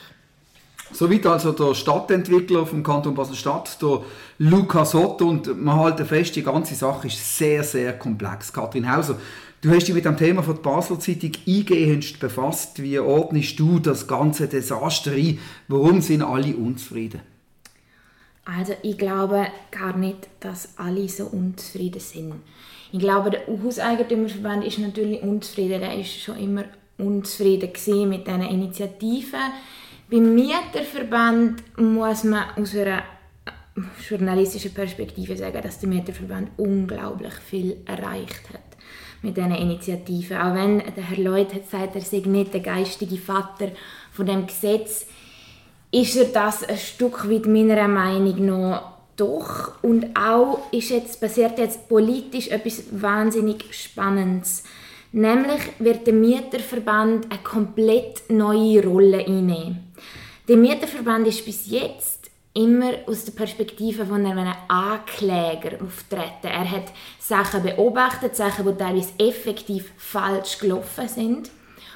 Soweit 0.92 1.26
also 1.26 1.52
der 1.52 1.74
Stadtentwickler 1.74 2.66
vom 2.66 2.82
Kanton 2.82 3.14
Basel-Stadt, 3.14 3.80
der 3.82 4.02
Lukas 4.38 4.94
Ott. 4.94 5.22
Und 5.22 5.62
man 5.62 5.76
halte 5.76 6.04
fest, 6.04 6.36
die 6.36 6.42
ganze 6.42 6.74
Sache 6.74 7.08
ist 7.08 7.38
sehr, 7.38 7.64
sehr 7.64 7.98
komplex. 7.98 8.52
Kathrin 8.52 8.90
Hauser, 8.90 9.18
Du 9.64 9.70
hast 9.70 9.86
dich 9.86 9.94
mit 9.94 10.04
dem 10.04 10.18
Thema 10.18 10.42
von 10.42 10.56
der 10.56 10.62
Basler 10.62 11.00
Zeitung 11.00 11.32
eingehend 11.46 12.20
befasst. 12.20 12.82
Wie 12.82 12.98
ordnest 12.98 13.58
du 13.58 13.78
das 13.78 14.06
ganze 14.06 14.46
Desaster 14.46 15.12
ein? 15.12 15.38
Warum 15.68 16.02
sind 16.02 16.20
alle 16.20 16.54
unzufrieden? 16.54 17.22
Also 18.44 18.74
ich 18.82 18.98
glaube 18.98 19.46
gar 19.70 19.96
nicht, 19.96 20.28
dass 20.40 20.76
alle 20.76 21.08
so 21.08 21.24
unzufrieden 21.24 22.00
sind. 22.00 22.34
Ich 22.92 22.98
glaube, 22.98 23.30
der 23.30 23.46
Hauseigentümerverband 23.46 24.66
ist 24.66 24.80
natürlich 24.80 25.22
unzufrieden. 25.22 25.80
Er 25.80 25.98
ist 25.98 26.20
schon 26.20 26.36
immer 26.36 26.64
unzufrieden 26.98 27.70
mit 28.10 28.26
diesen 28.26 28.42
Initiativen. 28.42 29.40
Beim 30.14 30.32
Mieterverband 30.32 31.76
muss 31.76 32.22
man 32.22 32.44
aus 32.56 32.76
einer 32.76 33.02
journalistischen 34.08 34.72
Perspektive 34.72 35.36
sagen, 35.36 35.60
dass 35.60 35.80
der 35.80 35.88
Mieterverband 35.88 36.50
unglaublich 36.56 37.34
viel 37.34 37.78
erreicht 37.84 38.48
hat 38.50 38.60
mit 39.22 39.36
diesen 39.36 39.56
Initiativen. 39.56 40.36
Auch 40.36 40.54
wenn 40.54 40.78
der 40.78 41.02
Herr 41.02 41.18
Lloyd 41.18 41.52
hat 41.52 41.64
gesagt, 41.64 41.96
er 41.96 42.00
sei 42.00 42.22
nicht 42.26 42.54
der 42.54 42.60
geistige 42.60 43.16
Vater 43.16 43.72
von 44.12 44.26
dem 44.26 44.46
Gesetz, 44.46 45.06
ist 45.90 46.14
er 46.14 46.26
das 46.26 46.62
ein 46.62 46.78
Stück 46.78 47.28
weit 47.28 47.46
meiner 47.46 47.88
Meinung 47.88 48.46
nach 48.46 48.92
doch. 49.16 49.82
Und 49.82 50.16
auch 50.16 50.60
ist 50.70 50.90
jetzt, 50.90 51.20
passiert 51.20 51.58
jetzt 51.58 51.88
politisch 51.88 52.50
etwas 52.50 52.84
wahnsinnig 52.92 53.64
Spannendes. 53.72 54.62
Nämlich 55.10 55.60
wird 55.80 56.06
der 56.06 56.14
Mieterverband 56.14 57.30
eine 57.30 57.42
komplett 57.42 58.30
neue 58.30 58.84
Rolle 58.84 59.18
einnehmen. 59.18 59.93
Der 60.46 60.58
Mieterverband 60.58 61.26
ist 61.26 61.46
bis 61.46 61.70
jetzt 61.70 62.30
immer 62.52 62.92
aus 63.06 63.24
der 63.24 63.32
Perspektive 63.32 64.04
von 64.04 64.26
einem 64.26 64.52
Ankläger 64.68 65.82
auftreten. 65.82 66.48
Er 66.48 66.70
hat 66.70 66.92
Sachen 67.18 67.62
beobachtet, 67.62 68.36
Sachen, 68.36 68.66
die 68.66 68.76
teilweise 68.76 69.14
effektiv 69.18 69.92
falsch 69.96 70.58
gelaufen 70.58 71.08
sind. 71.08 71.50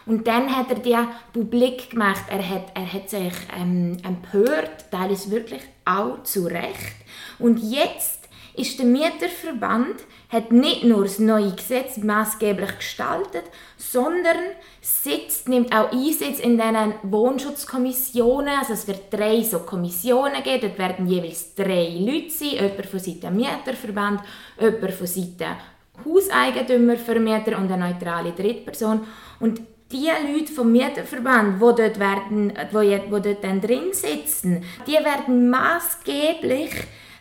Und 0.07 0.27
dann 0.27 0.57
hat 0.57 0.71
er 0.71 0.79
die 0.79 0.97
publik 1.35 1.91
gemacht. 1.91 2.25
Er 2.31 2.49
hat, 2.49 2.73
er 2.75 2.91
hat 2.91 3.11
sich 3.11 3.35
ähm, 3.55 3.99
empört, 4.03 4.91
teilweise 4.91 5.31
wirklich 5.31 5.61
auch 5.85 6.23
zu 6.23 6.47
Recht. 6.47 6.97
Und 7.39 7.59
jetzt 7.59 8.18
ist 8.59 8.79
der 8.79 8.87
Mieterverband 8.87 10.05
hat 10.29 10.53
nicht 10.53 10.85
nur 10.85 11.05
das 11.05 11.19
neue 11.19 11.53
Gesetz 11.53 11.97
maßgeblich 11.97 12.77
gestaltet, 12.77 13.45
sondern 13.77 14.37
sitzt, 14.81 15.49
nimmt 15.49 15.73
auch 15.73 15.91
Einsitz 15.93 16.41
in 16.41 16.59
diesen 16.59 16.95
Wohnschutzkommissionen. 17.03 18.59
Also 18.59 18.75
es 18.75 18.87
wird 18.87 19.13
drei 19.13 19.43
so 19.43 19.61
Kommissionen 19.61 20.43
geben, 20.43 20.61
dort 20.63 20.79
werden 20.79 21.07
jeweils 21.07 21.55
drei 21.55 21.97
Leute 21.99 22.31
sein, 22.31 22.51
jemand 22.51 22.87
von 22.87 23.01
Seiten 23.01 23.37
Mieterverband, 23.37 24.21
jemand 24.61 24.95
von 24.95 25.07
Seiten 25.07 25.57
Hauseigentümervermieter 26.05 27.59
und 27.59 27.73
eine 27.73 27.89
neutrale 27.89 28.33
Drittperson. 28.33 29.01
Und 29.41 29.63
die 29.91 30.11
Leute 30.33 30.53
vom 30.53 30.71
Mieterverband, 30.71 31.57
die 31.57 31.61
dort, 31.61 31.99
werden, 31.99 32.53
die, 32.73 33.01
die 33.07 33.11
dort 33.11 33.45
dann 33.45 33.61
drin 33.61 33.93
sitzen, 33.93 34.63
die 34.87 34.93
werden 34.93 35.49
maßgeblich 35.49 36.71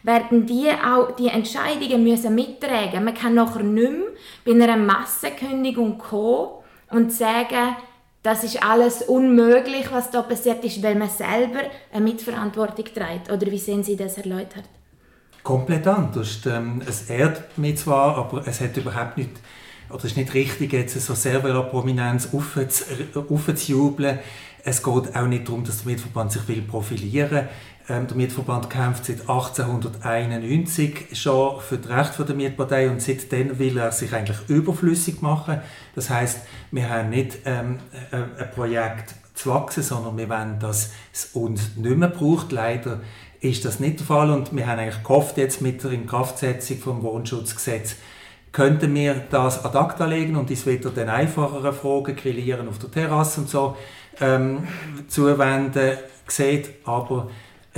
werden 0.08 0.46
die 0.46 0.70
auch 0.70 1.12
die 1.18 1.28
Entscheidungen 1.28 2.02
müssen 2.02 2.34
mittragen. 2.34 3.04
Man 3.04 3.14
kann 3.14 3.36
nachher 3.36 3.62
nicht 3.62 3.92
mehr 3.92 4.56
bei 4.58 4.64
einer 4.64 4.78
Massenkündigung 4.78 5.98
kommen 5.98 6.64
und 6.90 7.12
sagen, 7.12 7.76
das 8.24 8.46
ist 8.46 8.64
alles 8.64 9.04
unmöglich, 9.04 9.92
was 9.92 10.10
da 10.10 10.22
passiert 10.22 10.64
ist, 10.64 10.82
weil 10.82 10.96
man 10.96 11.10
selber 11.10 11.60
eine 11.92 12.04
Mitverantwortung 12.06 12.86
trägt. 12.86 13.30
Oder 13.32 13.52
wie 13.52 13.60
sehen 13.60 13.84
Sie 13.84 13.98
das 13.98 14.18
erläutert? 14.18 14.64
Komplett 15.44 15.86
anders. 15.88 16.40
Ähm, 16.46 16.82
es 16.88 17.10
ehrt 17.10 17.58
mich 17.58 17.78
zwar, 17.78 18.18
aber 18.18 18.48
es 18.48 18.62
hat 18.62 18.76
überhaupt 18.78 19.18
nicht, 19.18 19.32
oder 19.90 20.00
es 20.00 20.06
ist 20.06 20.18
nicht 20.18 20.34
richtig, 20.34 20.72
jetzt 20.74 21.00
so 21.00 21.14
sehr 21.14 21.40
Prominenz 21.40 22.30
aufzujubeln. 22.34 24.20
Es 24.64 24.84
geht 24.84 25.16
auch 25.16 25.28
nicht 25.28 25.48
darum, 25.48 25.64
dass 25.64 25.84
der 25.84 25.92
Mitverband 25.92 26.32
sich 26.32 26.48
will 26.48 26.62
profilieren. 26.62 27.48
Ähm, 27.89 28.08
der 28.08 28.17
Mietverband 28.17 28.70
kämpft 28.70 29.06
seit 29.06 29.22
1891 29.22 31.08
schon 31.13 31.62
für 31.62 31.77
das 31.77 32.17
Recht 32.17 32.27
der 32.29 32.36
Mietpartei 32.36 32.89
und 32.89 33.01
seitdem 33.01 33.60
will 33.60 33.77
er 33.77 33.91
sich 33.91 34.13
eigentlich 34.13 34.38
überflüssig 34.50 35.22
machen. 35.22 35.62
Das 35.96 36.10
heißt, 36.10 36.41
wir 36.72 36.89
haben 36.89 37.10
nicht 37.10 37.39
ähm, 37.46 37.79
ein 38.12 38.51
Projekt 38.53 39.15
zu 39.34 39.51
wachsen, 39.51 39.84
sondern 39.84 40.17
wir 40.17 40.27
wollen, 40.27 40.60
dass 40.60 40.91
es 41.13 41.27
uns 41.34 41.75
nicht 41.77 41.98
mehr 41.98 42.10
braucht. 42.10 42.51
Leider 42.51 43.00
ist 43.39 43.63
das 43.63 43.79
nicht 43.79 44.00
der 44.00 44.08
Fall 44.08 44.32
und 44.32 44.56
wir 44.56 44.67
haben 44.67 44.79
eigentlich 44.79 45.03
gehofft, 45.03 45.38
jetzt 45.38 45.62
mit 45.62 45.84
der 45.84 45.91
Inkraftsetzung 45.91 46.79
vom 46.79 47.03
Wohnschutzgesetz 47.03 47.96
könnten 48.51 48.96
wir 48.96 49.13
das 49.29 49.63
ad 49.63 49.77
acta 49.77 50.06
legen 50.06 50.36
und 50.36 50.50
uns 50.50 50.65
wieder 50.65 50.89
den 50.89 51.10
einfacheren 51.10 51.74
Fragen, 51.74 52.15
grillieren 52.15 52.67
auf 52.67 52.79
der 52.79 52.89
Terrasse 52.89 53.41
und 53.41 53.50
so, 53.50 53.77
ähm, 54.20 54.67
zuwenden. 55.08 55.98
Sieht 56.27 56.70
aber 56.84 57.29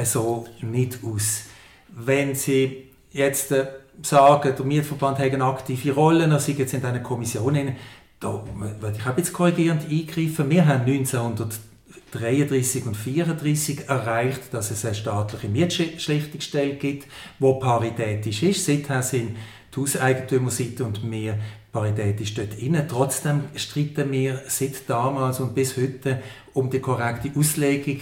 so 0.06 0.48
nicht 0.62 1.00
aus. 1.04 1.44
Wenn 1.90 2.36
Sie 2.36 2.90
jetzt 3.12 3.52
äh, 3.52 3.68
sagen, 4.02 4.54
der 4.56 4.66
Mietverband 4.66 5.20
hat 5.20 5.34
eine 5.34 5.46
aktive 5.46 5.94
Rolle, 5.94 6.28
dann 6.28 6.40
sind 6.40 6.60
jetzt 6.60 6.74
in 6.74 6.82
diesen 6.82 7.04
Kommissionen, 7.04 7.76
da 8.20 8.44
würde 8.56 8.98
ich 8.98 9.08
auch 9.08 9.18
jetzt 9.18 9.34
korrigierend 9.34 9.84
eingreifen. 9.90 10.50
Wir 10.50 10.68
haben 10.68 10.82
1933 10.82 12.86
und 12.86 12.98
1934 12.98 13.88
erreicht, 13.88 14.54
dass 14.54 14.72
es 14.72 14.84
eine 14.84 14.96
staatliche 14.96 15.48
Mietschlichtungsstelle 15.48 16.76
gibt, 16.76 17.08
die 17.40 17.60
paritätisch 17.60 18.44
ist. 18.44 18.66
Seither 18.66 19.04
sind 19.04 19.38
die 19.74 19.80
Hauseigentümerseite 19.80 20.84
und 20.84 21.10
wir 21.10 21.40
paritätisch 21.72 22.34
dort 22.34 22.58
inne. 22.58 22.86
Trotzdem 22.88 23.44
streiten 23.56 24.12
wir 24.12 24.42
seit 24.48 24.90
damals 24.90 25.40
und 25.40 25.56
bis 25.56 25.78
heute 25.78 26.22
um 26.54 26.70
die 26.70 26.80
korrekte 26.80 27.32
Auslegung 27.38 28.02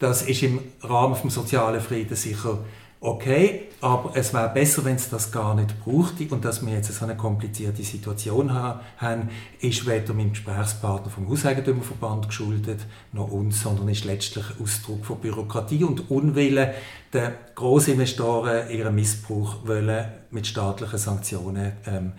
das 0.00 0.22
ist 0.22 0.42
im 0.42 0.58
Rahmen 0.82 1.14
des 1.22 1.34
sozialen 1.34 1.80
Frieden 1.80 2.16
sicher 2.16 2.58
okay, 3.02 3.68
aber 3.80 4.12
es 4.14 4.34
wäre 4.34 4.50
besser, 4.50 4.84
wenn 4.84 4.96
es 4.96 5.08
das 5.08 5.32
gar 5.32 5.54
nicht 5.54 5.82
brauchte 5.82 6.26
und 6.28 6.44
dass 6.44 6.64
wir 6.64 6.74
jetzt 6.74 6.92
so 6.92 7.04
eine 7.04 7.16
komplizierte 7.16 7.82
Situation 7.82 8.52
haben, 8.52 9.30
ist 9.60 9.86
weder 9.86 10.12
meinem 10.12 10.30
Gesprächspartner 10.30 11.10
vom 11.10 11.28
Hauseigentümerverband 11.28 12.28
geschuldet, 12.28 12.80
noch 13.12 13.30
uns, 13.30 13.62
sondern 13.62 13.88
ist 13.88 14.04
letztlich 14.04 14.44
Ausdruck 14.62 15.06
von 15.06 15.18
Bürokratie 15.18 15.84
und 15.84 16.10
Unwillen 16.10 16.70
der 17.12 17.32
Großinvestoren 17.54 18.70
ihren 18.70 18.94
Missbrauch 18.94 19.66
wollen 19.66 20.06
mit 20.30 20.46
staatlichen 20.46 20.98
Sanktionen 20.98 21.72
ähm, 21.86 22.12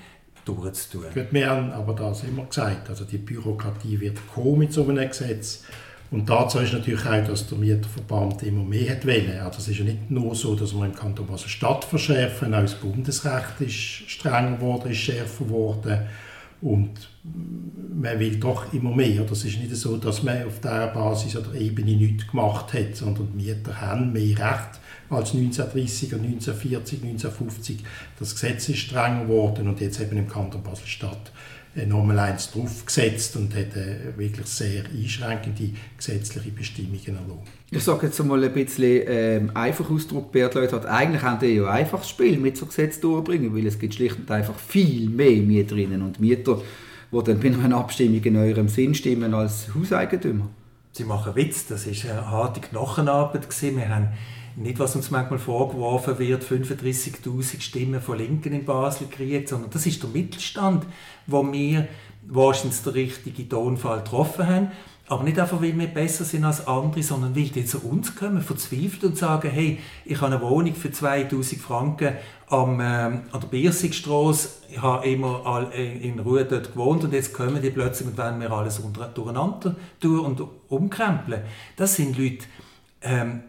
durchzutun. 0.45 1.05
Wir 1.29 1.49
haben 1.49 1.71
aber 1.71 1.93
das 1.93 2.23
immer 2.23 2.45
gesagt, 2.45 2.89
also 2.89 3.05
die 3.05 3.19
Bürokratie 3.19 3.99
wird 3.99 4.17
kommen 4.33 4.59
mit 4.59 4.73
so 4.73 4.87
einem 4.87 5.07
Gesetz 5.07 5.63
und 6.11 6.29
dazu 6.29 6.59
ist 6.59 6.73
natürlich 6.73 7.05
auch, 7.05 7.25
dass 7.25 7.47
der 7.47 7.57
Mieterverband 7.57 8.43
immer 8.43 8.65
mehr 8.65 8.91
hat 8.91 9.07
wollen. 9.07 9.39
Also 9.39 9.59
es 9.59 9.69
ist 9.69 9.79
ja 9.79 9.85
nicht 9.85 10.11
nur 10.11 10.35
so, 10.35 10.55
dass 10.55 10.73
man 10.73 10.89
im 10.89 10.95
Kanton 10.95 11.25
Basel-Stadt 11.25 11.85
verschärfen, 11.85 12.53
auch 12.53 12.61
das 12.61 12.75
Bundesrecht 12.75 13.61
ist 13.61 14.09
strenger 14.09 14.57
geworden, 14.57 14.91
ist 14.91 14.97
schärfer 14.97 15.45
geworden 15.45 15.99
und 16.61 16.91
man 17.23 18.19
will 18.19 18.35
doch 18.35 18.73
immer 18.73 18.93
mehr. 18.93 19.23
Das 19.23 19.45
ist 19.45 19.57
nicht 19.57 19.73
so, 19.73 19.95
dass 19.95 20.21
man 20.21 20.45
auf 20.45 20.59
dieser 20.59 20.87
Basis 20.87 21.37
oder 21.37 21.55
Ebene 21.55 21.95
nichts 21.95 22.27
gemacht 22.27 22.73
hat, 22.73 22.95
sondern 22.95 23.29
die 23.31 23.45
Mieter 23.45 23.79
haben 23.79 24.11
mehr 24.11 24.37
Recht 24.37 24.81
als 25.09 25.33
1930 25.33 26.13
1940, 26.13 27.03
1950. 27.03 27.77
Das 28.19 28.33
Gesetz 28.33 28.67
ist 28.67 28.79
strenger 28.79 29.23
geworden 29.23 29.69
und 29.69 29.79
jetzt 29.79 30.01
eben 30.01 30.17
im 30.17 30.27
Kanton 30.27 30.61
Basel-Stadt 30.61 31.31
nochmal 31.87 32.19
eins 32.19 32.51
draufgesetzt 32.51 33.35
und 33.37 33.55
hat 33.55 33.75
äh, 33.75 34.17
wirklich 34.17 34.47
sehr 34.47 34.83
einschränkende 34.85 35.71
gesetzliche 35.97 36.51
Bestimmungen 36.51 37.07
erlassen. 37.07 37.61
Ich 37.69 37.83
sage 37.83 38.07
jetzt 38.07 38.23
mal 38.23 38.43
ein 38.43 38.53
bisschen 38.53 39.03
ähm, 39.07 39.51
einfach 39.53 39.89
ausgedrückt, 39.89 40.33
Bert 40.33 40.55
Leute 40.55 40.75
hat 40.75 40.85
eigentlich 40.85 41.21
haben 41.21 41.39
die 41.39 41.55
ja 41.55 41.69
einfaches 41.69 42.09
Spiel 42.09 42.37
mit 42.37 42.57
so 42.57 42.65
Gesetz 42.65 42.99
durchbringen, 42.99 43.55
weil 43.55 43.65
es 43.65 43.79
gibt 43.79 43.93
schlicht 43.93 44.17
und 44.17 44.29
einfach 44.29 44.57
viel 44.59 45.09
mehr 45.09 45.41
Mieterinnen 45.41 46.01
und 46.01 46.19
Mieter, 46.19 46.61
die 47.11 47.23
dann 47.23 47.39
bei 47.39 47.47
einer 47.47 47.77
Abstimmung 47.77 48.21
in 48.23 48.35
eurem 48.35 48.67
Sinn 48.67 48.93
stimmen 48.93 49.33
als 49.33 49.73
Hauseigentümer. 49.73 50.49
Sie 50.91 51.05
machen 51.05 51.35
Witz, 51.35 51.67
das 51.67 51.87
war 51.87 52.11
eine 52.11 52.31
harte 52.31 52.59
Knochenarbeit. 52.59 53.47
Wir 53.61 53.89
haben 53.89 54.09
nicht, 54.55 54.79
was 54.79 54.95
uns 54.95 55.11
manchmal 55.11 55.39
vorgeworfen 55.39 56.19
wird, 56.19 56.43
35.000 56.43 57.61
Stimmen 57.61 58.01
von 58.01 58.17
Linken 58.17 58.53
in 58.53 58.65
Basel 58.65 59.07
kriegt, 59.07 59.49
sondern 59.49 59.71
das 59.71 59.85
ist 59.85 60.01
der 60.03 60.09
Mittelstand, 60.09 60.85
wo 61.27 61.49
wir 61.51 61.87
wahrscheinlich 62.23 62.81
den 62.81 62.93
richtigen 62.93 63.49
Tonfall 63.49 63.99
getroffen 63.99 64.47
haben. 64.47 64.71
Aber 65.07 65.23
nicht 65.23 65.37
einfach, 65.39 65.61
weil 65.61 65.77
wir 65.77 65.87
besser 65.87 66.23
sind 66.23 66.45
als 66.45 66.67
andere, 66.67 67.03
sondern 67.03 67.35
weil 67.35 67.49
die 67.49 67.65
zu 67.65 67.79
uns 67.79 68.15
kommen, 68.15 68.41
verzweifelt 68.41 69.03
und 69.03 69.17
sagen, 69.17 69.49
hey, 69.49 69.79
ich 70.05 70.21
habe 70.21 70.33
eine 70.33 70.41
Wohnung 70.41 70.73
für 70.73 70.89
2000 70.89 71.61
Franken 71.61 72.13
am, 72.47 72.79
äh, 72.79 72.83
an 72.83 73.23
der 73.33 73.47
Biersigstrasse, 73.47 74.49
ich 74.69 74.81
habe 74.81 75.05
immer 75.09 75.45
all, 75.45 75.69
äh, 75.73 75.97
in 75.97 76.19
Ruhe 76.19 76.45
dort 76.45 76.71
gewohnt 76.71 77.03
und 77.03 77.11
jetzt 77.11 77.33
kommen 77.33 77.61
die 77.61 77.71
plötzlich 77.71 78.07
und 78.07 78.17
wollen 78.17 78.39
mir 78.39 78.51
alles 78.51 78.79
unter, 78.79 79.07
durcheinander 79.07 79.75
tun 79.99 80.19
und 80.19 80.43
umkrempeln. 80.69 81.41
Das 81.75 81.95
sind 81.95 82.17
Leute, 82.17 82.45
ähm, 83.01 83.43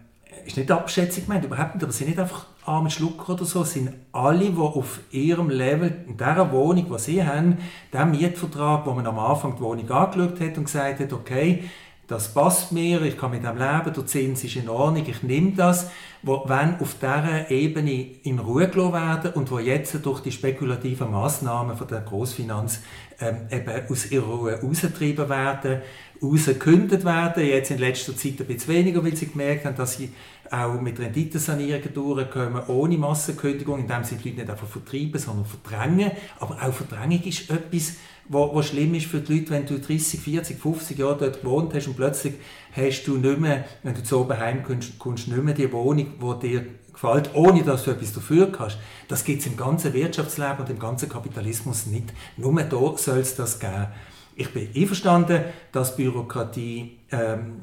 ist 0.46 0.56
nicht 0.56 0.70
Abschätzung 0.70 1.24
gemeint, 1.26 1.44
überhaupt 1.44 1.74
nicht, 1.74 1.82
aber 1.82 1.90
es 1.90 1.98
sind 1.98 2.08
nicht 2.08 2.18
einfach 2.18 2.46
arme 2.64 2.90
Schlucker 2.90 3.34
oder 3.34 3.44
so, 3.44 3.64
sind 3.64 3.92
alle, 4.12 4.50
die 4.50 4.56
auf 4.56 5.00
ihrem 5.10 5.50
Level, 5.50 6.04
in 6.06 6.16
dieser 6.16 6.52
Wohnung, 6.52 6.86
die 6.92 6.98
sie 6.98 7.24
haben, 7.24 7.58
der 7.92 8.06
Mietvertrag, 8.06 8.86
wo 8.86 8.92
man 8.92 9.06
am 9.06 9.18
Anfang 9.18 9.56
die 9.56 9.62
Wohnung 9.62 9.90
angeschaut 9.90 10.40
hat 10.40 10.58
und 10.58 10.64
gesagt 10.64 11.00
hat, 11.00 11.12
okay, 11.12 11.64
das 12.12 12.34
passt 12.34 12.72
mir, 12.72 13.00
ich 13.02 13.16
kann 13.16 13.30
mit 13.30 13.42
dem 13.42 13.56
leben, 13.56 13.94
der 13.94 14.06
Zins 14.06 14.44
ist 14.44 14.56
in 14.56 14.68
Ordnung, 14.68 15.06
ich 15.08 15.22
nehme 15.22 15.52
das, 15.52 15.90
wo, 16.22 16.44
wenn 16.46 16.78
auf 16.78 16.96
dieser 17.00 17.50
Ebene 17.50 18.06
in 18.22 18.38
Ruhe 18.38 18.68
gelassen 18.68 18.92
werden 18.92 19.32
und 19.32 19.50
wo 19.50 19.58
jetzt 19.58 19.98
durch 20.04 20.20
die 20.20 20.30
spekulativen 20.30 21.10
Massnahmen 21.10 21.74
von 21.74 21.88
der 21.88 22.02
Großfinanz 22.02 22.80
ähm, 23.18 23.46
eben 23.50 23.90
aus 23.90 24.10
ihrer 24.10 24.26
Ruhe 24.26 24.60
rausgetrieben 24.60 25.30
werden, 25.30 25.80
rausgekündet 26.22 27.06
werden, 27.06 27.46
jetzt 27.46 27.70
in 27.70 27.78
letzter 27.78 28.14
Zeit 28.14 28.40
ein 28.40 28.46
bisschen 28.46 28.74
weniger, 28.74 29.02
weil 29.02 29.16
sie 29.16 29.28
gemerkt 29.28 29.64
haben, 29.64 29.76
dass 29.76 29.96
sie 29.96 30.12
auch 30.50 30.78
mit 30.82 31.00
Renditensanierungen 31.00 31.94
durchkommen, 31.94 32.62
ohne 32.68 32.98
Massenkündigung, 32.98 33.80
indem 33.80 34.04
sie 34.04 34.16
die 34.16 34.28
Leute 34.28 34.40
nicht 34.42 34.50
einfach 34.50 34.68
vertreiben, 34.68 35.18
sondern 35.18 35.46
verdrängen. 35.46 36.10
Aber 36.38 36.56
auch 36.56 36.74
Verdrängung 36.74 37.22
ist 37.22 37.50
etwas, 37.50 37.94
was, 38.28 38.50
was 38.54 38.66
schlimm 38.68 38.94
ist 38.94 39.06
für 39.06 39.20
die 39.20 39.38
Leute, 39.38 39.50
wenn 39.50 39.66
du 39.66 39.78
30, 39.78 40.20
40, 40.20 40.58
50 40.58 40.98
Jahre 40.98 41.16
dort 41.18 41.42
gewohnt 41.42 41.74
hast 41.74 41.88
und 41.88 41.96
plötzlich 41.96 42.34
hast 42.74 43.04
du 43.04 43.16
nicht 43.16 43.38
mehr, 43.38 43.64
wenn 43.82 43.94
du 43.94 44.02
zu 44.02 44.20
oben 44.20 44.38
heimkommst, 44.38 44.98
kommst 44.98 45.28
nicht 45.28 45.42
mehr 45.42 45.54
die 45.54 45.70
Wohnung, 45.72 46.06
die 46.20 46.48
dir 46.48 46.66
gefällt, 46.92 47.30
ohne 47.34 47.62
dass 47.62 47.84
du 47.84 47.90
etwas 47.90 48.12
dafür 48.12 48.52
hast. 48.58 48.78
Das 49.08 49.24
gibt 49.24 49.40
es 49.40 49.46
im 49.46 49.56
ganzen 49.56 49.92
Wirtschaftsleben 49.92 50.58
und 50.60 50.70
im 50.70 50.78
ganzen 50.78 51.08
Kapitalismus 51.08 51.86
nicht. 51.86 52.12
Nur 52.36 52.54
da 52.62 52.96
soll 52.96 53.18
es 53.18 53.34
das 53.34 53.58
geben. 53.58 53.88
Ich 54.34 54.52
bin 54.52 54.68
einverstanden, 54.74 55.44
dass 55.72 55.96
Bürokratie 55.96 56.98
ähm, 57.10 57.60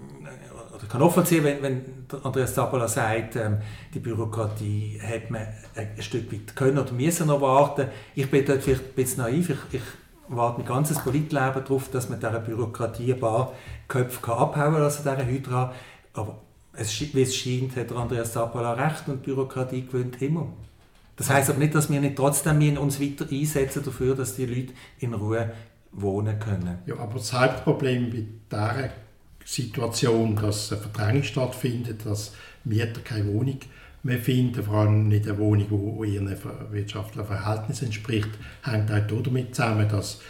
oder 0.79 0.87
kann 0.87 1.01
nachvollziehen, 1.01 1.43
wenn, 1.43 1.61
wenn 1.61 2.05
Andreas 2.23 2.53
Zappala 2.53 2.87
sagt, 2.87 3.35
ähm, 3.35 3.57
die 3.93 3.99
Bürokratie 3.99 4.99
hat 5.01 5.29
man 5.29 5.41
ein 5.75 6.01
Stück 6.01 6.31
weit 6.31 6.55
können 6.55 6.77
oder 6.77 6.93
müssen 6.93 7.27
noch 7.27 7.41
warten. 7.41 7.87
Ich 8.15 8.29
bin 8.29 8.45
dort 8.45 8.63
vielleicht 8.63 8.83
ein 8.83 8.93
bisschen 8.93 9.23
naiv. 9.23 9.49
Ich, 9.49 9.57
ich 9.73 9.81
warte 10.29 10.59
mein 10.59 10.67
ganzes 10.67 10.99
Politleben 10.99 11.63
darauf, 11.63 11.89
dass 11.91 12.09
man 12.09 12.19
dieser 12.19 12.39
Bürokratie 12.39 13.13
ein 13.13 13.19
paar 13.19 13.53
Köpfe 13.87 14.31
abhauen 14.31 14.73
kann, 14.73 14.81
also 14.81 14.99
dieser 14.99 15.25
Hydra. 15.25 15.73
Aber 16.13 16.39
es, 16.73 16.99
wie 17.13 17.21
es 17.21 17.35
scheint, 17.35 17.75
hat 17.75 17.91
Andreas 17.91 18.33
Zappala 18.33 18.73
recht 18.73 19.07
und 19.07 19.23
Bürokratie 19.23 19.85
gewinnt 19.85 20.21
immer. 20.21 20.47
Das 21.15 21.29
heißt 21.29 21.49
aber 21.49 21.59
nicht, 21.59 21.75
dass 21.75 21.89
wir 21.89 21.99
nicht 21.99 22.15
trotzdem 22.15 22.77
uns 22.77 23.01
weiter 23.01 23.25
einsetzen 23.29 23.83
dafür, 23.83 24.15
dass 24.15 24.35
die 24.35 24.45
Leute 24.45 24.73
in 24.99 25.13
Ruhe 25.13 25.51
wohnen 25.91 26.39
können. 26.39 26.79
Ja, 26.85 26.97
aber 26.97 27.15
das 27.15 27.33
Hauptproblem 27.33 28.09
bei 28.11 28.25
dieser 28.49 28.89
Situation, 29.43 30.35
dass 30.35 30.71
eine 30.71 30.81
Verdrängung 30.81 31.23
stattfindet, 31.23 32.05
dass 32.05 32.33
Mieter 32.63 33.01
keine 33.03 33.27
Wohnung 33.33 33.59
mehr 34.03 34.19
finden, 34.19 34.63
vor 34.63 34.75
allem 34.75 35.07
nicht 35.07 35.27
eine 35.27 35.37
Wohnung, 35.37 36.01
die 36.03 36.15
ihren 36.15 36.35
wirtschaftlichen 36.71 37.27
Verhältnissen 37.27 37.85
entspricht, 37.85 38.29
hängt 38.63 38.91
auch 38.91 39.21
damit 39.23 39.55
zusammen, 39.55 39.87
dass 39.89 40.21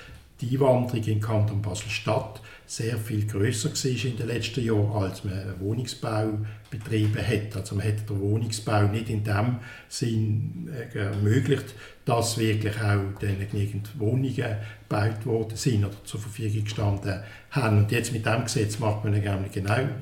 die 0.42 0.56
Einwanderung 0.56 1.04
in 1.04 1.20
Kanton 1.20 1.62
Basel-Stadt 1.62 2.42
sehr 2.66 2.98
viel 2.98 3.26
größer 3.26 3.72
war 3.72 4.06
in 4.06 4.18
den 4.18 4.28
letzten 4.28 4.64
Jahren, 4.64 5.04
als 5.04 5.24
man 5.24 5.34
einen 5.34 5.60
Wohnungsbau 5.60 6.38
betrieben 6.70 7.18
hat. 7.18 7.56
Also 7.58 7.76
man 7.76 7.88
hat 7.88 8.08
den 8.08 8.20
Wohnungsbau 8.20 8.84
nicht 8.84 9.10
in 9.10 9.24
dem 9.24 9.58
Sinn 9.88 10.70
äh, 10.72 10.98
ermöglicht, 10.98 11.74
dass 12.06 12.38
wirklich 12.38 12.76
auch 12.76 13.20
dann 13.20 13.38
genügend 13.52 14.00
Wohnungen 14.00 14.56
gebaut 14.88 15.26
worden 15.26 15.58
sind 15.58 15.84
oder 15.84 16.04
zur 16.04 16.20
Verfügung 16.20 16.64
gestanden 16.64 17.22
haben. 17.50 17.80
Und 17.80 17.92
jetzt 17.92 18.14
mit 18.14 18.26
dem 18.26 18.44
Gesetz 18.44 18.78
macht 18.78 19.04
man 19.04 19.20
genau 19.20 19.40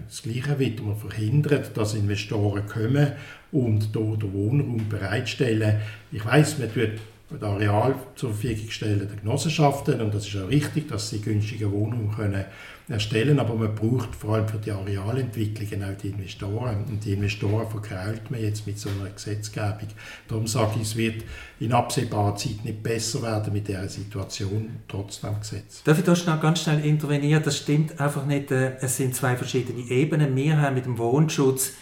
das 0.07 0.21
Gleiche 0.21 0.59
wieder. 0.59 0.83
Man 0.83 0.97
verhindert, 0.97 1.75
dass 1.75 1.93
Investoren 1.93 2.67
kommen 2.67 3.13
und 3.51 3.95
dort 3.95 4.23
den 4.23 4.33
Wohnraum 4.33 4.89
bereitstellen. 4.89 5.79
Ich 6.11 6.25
weiß, 6.25 6.59
man 6.59 6.73
tut 6.73 6.91
das 7.29 7.43
Areal 7.43 7.95
zur 8.15 8.31
Verfügung 8.31 8.69
stellen 8.69 8.99
der 8.99 9.17
Genossenschaften 9.19 9.99
und 9.99 10.13
das 10.13 10.27
ist 10.27 10.37
auch 10.37 10.49
richtig, 10.49 10.87
dass 10.87 11.09
sie 11.09 11.19
günstige 11.19 11.71
Wohnungen 11.71 12.11
können 12.15 12.45
erstellen 12.89 13.39
aber 13.39 13.55
man 13.55 13.75
braucht 13.75 14.15
vor 14.15 14.35
allem 14.35 14.47
für 14.47 14.57
die 14.57 14.71
Arealentwicklung 14.71 15.83
auch 15.83 15.97
die 16.01 16.09
Investoren 16.09 16.85
und 16.87 17.03
die 17.03 17.13
Investoren 17.13 17.69
verkrault 17.69 18.31
man 18.31 18.41
jetzt 18.41 18.65
mit 18.65 18.79
so 18.79 18.89
einer 18.89 19.09
Gesetzgebung. 19.09 19.89
Darum 20.27 20.47
sage 20.47 20.75
ich, 20.75 20.83
es 20.83 20.95
wird 20.95 21.23
in 21.59 21.73
absehbarer 21.73 22.35
Zeit 22.35 22.63
nicht 22.63 22.81
besser 22.81 23.21
werden 23.21 23.51
mit 23.51 23.67
dieser 23.67 23.89
Situation 23.89 24.77
trotz 24.87 25.19
dem 25.19 25.37
Gesetz. 25.39 25.83
Darf 25.83 25.97
ich 25.97 26.05
da 26.05 26.15
schnell, 26.15 26.37
ganz 26.37 26.61
schnell 26.61 26.83
intervenieren? 26.85 27.43
Das 27.43 27.57
stimmt 27.57 27.99
einfach 27.99 28.25
nicht. 28.25 28.51
Äh, 28.51 28.77
es 28.79 28.95
sind 28.95 29.15
zwei 29.15 29.35
verschiedene 29.35 29.81
Ebenen. 29.89 30.33
Wir 30.35 30.61
haben 30.61 30.75
mit 30.75 30.85
dem 30.85 30.97
Wohnschutz 30.97 31.73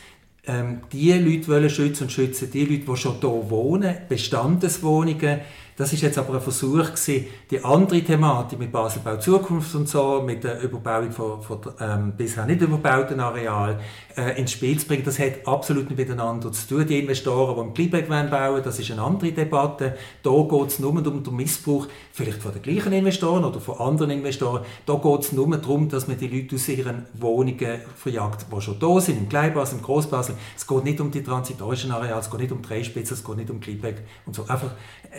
ähm, 0.47 0.81
die 0.91 1.13
Leute 1.13 1.47
wollen 1.47 1.69
schützen 1.69 2.03
und 2.03 2.11
schützen 2.11 2.49
die 2.51 2.65
Leute, 2.65 2.85
die 2.85 2.97
schon 2.97 3.19
hier 3.19 3.49
wohnen, 3.49 3.95
Bestandeswohnungen. 4.07 5.41
Das 5.77 5.91
ist 5.91 6.01
jetzt 6.01 6.17
aber 6.17 6.35
ein 6.35 6.41
Versuch 6.41 6.85
gewesen, 6.85 7.25
die 7.51 7.61
andere 7.63 8.01
Thematik 8.01 8.57
mit 8.59 8.71
Baselbau 8.71 9.17
Zukunft 9.17 9.75
und 9.75 9.89
so, 9.89 10.23
mit 10.25 10.43
der 10.43 10.61
Überbauung 10.61 11.11
von, 11.11 11.41
von 11.41 11.59
ähm, 11.81 12.13
bisher 12.15 12.45
nicht 12.45 12.61
überbauten 12.61 13.19
Areal 13.19 13.79
äh, 14.17 14.39
ins 14.39 14.51
Spiel 14.51 14.75
bringen. 14.77 15.03
Das 15.03 15.19
hat 15.19 15.45
absolut 15.45 15.89
nicht 15.89 15.97
miteinander 15.97 16.51
zu 16.51 16.67
tun. 16.67 16.87
Die 16.87 16.99
Investoren, 16.99 17.55
die 17.55 17.83
im 17.83 17.91
Kleinberg 17.91 18.29
bauen 18.29 18.61
das 18.63 18.79
ist 18.79 18.91
eine 18.91 19.01
andere 19.01 19.31
Debatte. 19.31 19.97
Da 20.23 20.31
geht 20.49 20.67
es 20.67 20.79
nur 20.79 20.91
um 20.91 21.23
den 21.23 21.35
Missbrauch, 21.35 21.87
vielleicht 22.11 22.41
von 22.41 22.53
den 22.53 22.61
gleichen 22.61 22.93
Investoren 22.93 23.43
oder 23.43 23.59
von 23.59 23.77
anderen 23.77 24.11
Investoren. 24.11 24.63
Da 24.85 24.95
geht 24.95 25.19
es 25.21 25.31
nur 25.31 25.57
darum, 25.57 25.89
dass 25.89 26.07
man 26.07 26.17
die 26.17 26.27
Leute 26.27 26.55
aus 26.55 26.67
ihren 26.67 27.05
Wohnungen 27.13 27.79
verjagt, 27.95 28.45
die 28.51 28.61
schon 28.61 28.79
da 28.79 28.99
sind, 28.99 29.17
im 29.17 29.29
Kleinbasel, 29.29 29.77
im 29.77 29.83
Großbasel. 29.83 30.35
Es 30.55 30.65
geht 30.65 30.83
nicht 30.83 30.99
um 30.99 31.11
die 31.11 31.23
transitorischen 31.23 31.91
Areale, 31.91 32.19
es 32.19 32.29
geht 32.29 32.39
nicht 32.39 32.51
um 32.51 32.61
Dreispitze, 32.61 33.13
es 33.13 33.23
geht 33.23 33.37
nicht 33.37 33.49
um 33.49 33.59
Kleinberg 33.59 33.97
und 34.25 34.35
so. 34.35 34.43
Einfach, 34.43 34.71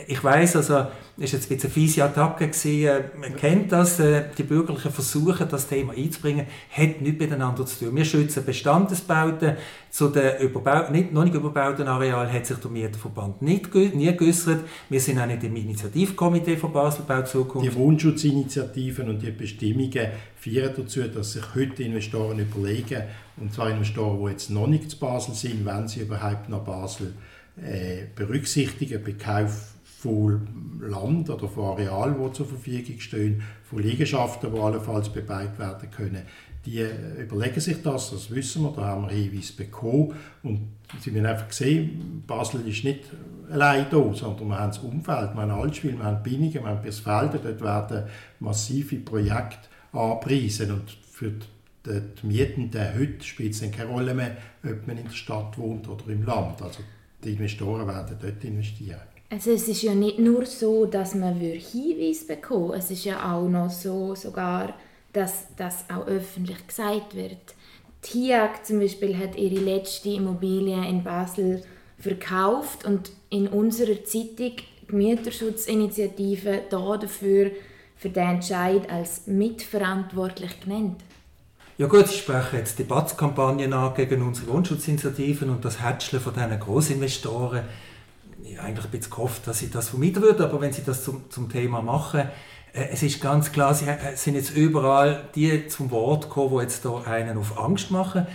ich 0.06 0.22
weiß, 0.22 0.56
also, 0.56 0.74
war 0.74 0.90
jetzt 1.16 1.34
ein 1.34 1.40
bisschen 1.40 1.60
eine 1.62 1.70
fiese 1.70 2.04
Attacke 2.04 2.48
gewesen. 2.48 2.86
Äh, 2.86 3.02
man 3.18 3.36
kennt 3.36 3.72
das, 3.72 3.98
äh, 3.98 4.24
die 4.36 4.42
Bürgerlichen 4.42 4.92
versuchen, 4.92 5.48
das 5.48 5.66
Thema 5.66 5.94
einzubringen, 5.94 6.46
hat 6.70 7.00
nichts 7.00 7.20
miteinander 7.20 7.64
zu 7.66 7.84
tun. 7.84 7.96
Wir 7.96 8.04
schützen 8.04 8.44
Bestand 8.44 8.85
Landesbauten. 8.86 9.56
Zu 9.90 10.08
den 10.08 10.40
überbau 10.40 10.90
nicht, 10.90 11.12
noch 11.12 11.24
nicht 11.24 11.34
überbauten 11.34 11.88
Arealen 11.88 12.30
hat 12.30 12.44
sich 12.44 12.58
der 12.58 12.70
Mieterverband 12.70 13.40
nicht, 13.40 13.74
nie 13.74 14.14
geäußert. 14.14 14.60
Wir 14.90 15.00
sind 15.00 15.18
auch 15.18 15.26
nicht 15.26 15.42
im 15.42 15.56
Initiativkomitee 15.56 16.56
von 16.56 16.72
Baselbau 16.72 17.22
Zukunft. 17.22 17.70
Die 17.70 17.74
Wohnschutzinitiativen 17.74 19.08
und 19.08 19.22
die 19.22 19.30
Bestimmungen 19.30 20.08
führen 20.36 20.72
dazu, 20.76 21.02
dass 21.02 21.32
sich 21.32 21.54
heute 21.54 21.82
Investoren 21.82 22.38
überlegen, 22.38 23.04
und 23.38 23.52
zwar 23.54 23.70
Investoren, 23.70 24.22
die 24.22 24.32
jetzt 24.32 24.50
noch 24.50 24.66
nicht 24.66 24.90
zu 24.90 24.98
Basel 24.98 25.34
sind, 25.34 25.64
wenn 25.64 25.88
sie 25.88 26.00
überhaupt 26.00 26.48
nach 26.50 26.60
Basel 26.60 27.14
äh, 27.56 28.04
berücksichtigen, 28.14 29.02
bei 29.02 29.12
Kauf 29.12 29.76
von 29.98 30.78
Land 30.80 31.30
oder 31.30 31.48
von 31.48 31.64
Areal, 31.70 32.14
die 32.14 32.32
zur 32.34 32.46
Verfügung 32.46 33.00
stehen, 33.00 33.42
von 33.64 33.82
Liegenschaften, 33.82 34.52
die 34.52 34.60
allenfalls 34.60 35.08
bebaut 35.08 35.58
werden 35.58 35.90
können 35.90 36.22
die 36.66 36.80
äh, 36.80 37.22
überlegen 37.22 37.60
sich 37.60 37.80
das, 37.82 38.10
das 38.10 38.30
wissen 38.30 38.62
wir, 38.64 38.72
da 38.72 38.82
haben 38.82 39.08
wir 39.08 39.14
Hinweise 39.14 39.54
bekommen. 39.54 40.14
Und 40.42 40.68
sie 41.00 41.10
haben 41.10 41.24
einfach 41.24 41.48
gesehen, 41.48 42.24
Basel 42.26 42.66
ist 42.68 42.84
nicht 42.84 43.04
allein 43.50 43.86
da, 43.90 44.12
sondern 44.12 44.48
wir 44.48 44.58
haben 44.58 44.70
das 44.70 44.78
Umfeld, 44.80 45.34
wir 45.34 45.42
haben 45.42 45.50
Altschwil, 45.50 45.96
wir 45.96 46.04
haben 46.04 46.22
Binningen, 46.22 46.54
wir 46.54 46.66
haben 46.66 46.82
Birsfelden, 46.82 47.40
dort 47.42 47.60
werden 47.60 48.04
massive 48.40 48.96
Projekte 48.96 49.68
anpreisen 49.92 50.72
und 50.72 50.90
für 51.10 51.32
die 51.86 52.26
Mietenden 52.26 52.98
heute 52.98 53.24
spielt 53.24 53.54
es 53.54 53.70
keine 53.70 53.90
Rolle 53.90 54.12
mehr, 54.12 54.36
ob 54.64 54.86
man 54.86 54.98
in 54.98 55.04
der 55.04 55.12
Stadt 55.12 55.56
wohnt 55.56 55.88
oder 55.88 56.08
im 56.08 56.24
Land, 56.24 56.60
also 56.60 56.80
die 57.22 57.32
Investoren 57.32 57.86
werden 57.86 58.16
dort 58.20 58.44
investieren. 58.44 59.00
Also 59.30 59.52
es 59.52 59.66
ist 59.68 59.82
ja 59.82 59.94
nicht 59.94 60.18
nur 60.18 60.46
so, 60.46 60.86
dass 60.86 61.14
man 61.14 61.34
Hinweise 61.36 62.26
bekommen 62.26 62.74
es 62.74 62.90
ist 62.90 63.04
ja 63.04 63.32
auch 63.32 63.48
noch 63.48 63.70
so, 63.70 64.14
sogar 64.14 64.74
dass 65.16 65.46
das 65.56 65.86
auch 65.88 66.06
öffentlich 66.06 66.66
gesagt 66.66 67.14
wird. 67.14 67.54
HIAG 68.04 68.64
zum 68.64 68.80
Beispiel 68.80 69.16
hat 69.18 69.34
ihre 69.36 69.64
letzte 69.64 70.10
Immobilie 70.10 70.76
in 70.88 71.02
Basel 71.02 71.62
verkauft 71.98 72.84
und 72.84 73.10
in 73.30 73.48
unserer 73.48 74.04
Zeitung 74.04 74.52
die 74.88 74.94
Mieterschutzinitiative 74.94 76.64
da 76.68 76.98
dafür 76.98 77.50
für 77.96 78.10
den 78.10 78.28
Entscheid 78.28 78.88
als 78.90 79.26
mitverantwortlich 79.26 80.60
genannt. 80.60 81.00
Ja 81.78 81.86
gut, 81.86 82.04
ich 82.04 82.18
spreche 82.18 82.58
jetzt 82.58 82.78
Debattkampagnen 82.78 83.72
an 83.72 83.94
gegen 83.94 84.22
unsere 84.22 84.48
Wohnschutzinitiativen 84.52 85.48
und 85.48 85.64
das 85.64 85.82
Hätscheln 85.82 86.22
von 86.22 86.34
diesen 86.34 86.60
Großinvestoren. 86.60 87.62
Ich 88.44 88.58
habe 88.58 88.68
eigentlich 88.68 88.84
ein 88.84 88.90
bisschen 88.90 89.10
gehofft, 89.10 89.46
dass 89.46 89.58
sie 89.60 89.70
das 89.70 89.88
vermeiden 89.88 90.22
würden, 90.22 90.42
aber 90.42 90.60
wenn 90.60 90.72
sie 90.72 90.84
das 90.84 91.02
zum, 91.02 91.28
zum 91.30 91.50
Thema 91.50 91.80
machen, 91.80 92.28
es 92.76 93.02
ist 93.02 93.20
ganz 93.20 93.52
klar, 93.52 93.74
sie 93.74 93.86
äh, 93.86 94.16
sind 94.16 94.34
jetzt 94.34 94.54
überall 94.54 95.24
die 95.34 95.66
zum 95.68 95.90
Wort 95.90 96.24
gekommen, 96.24 96.58
die 96.58 96.62
jetzt 96.62 96.82
hier 96.82 97.06
einen 97.06 97.38
auf 97.38 97.58
Angst 97.58 97.90
machen. 97.90 98.26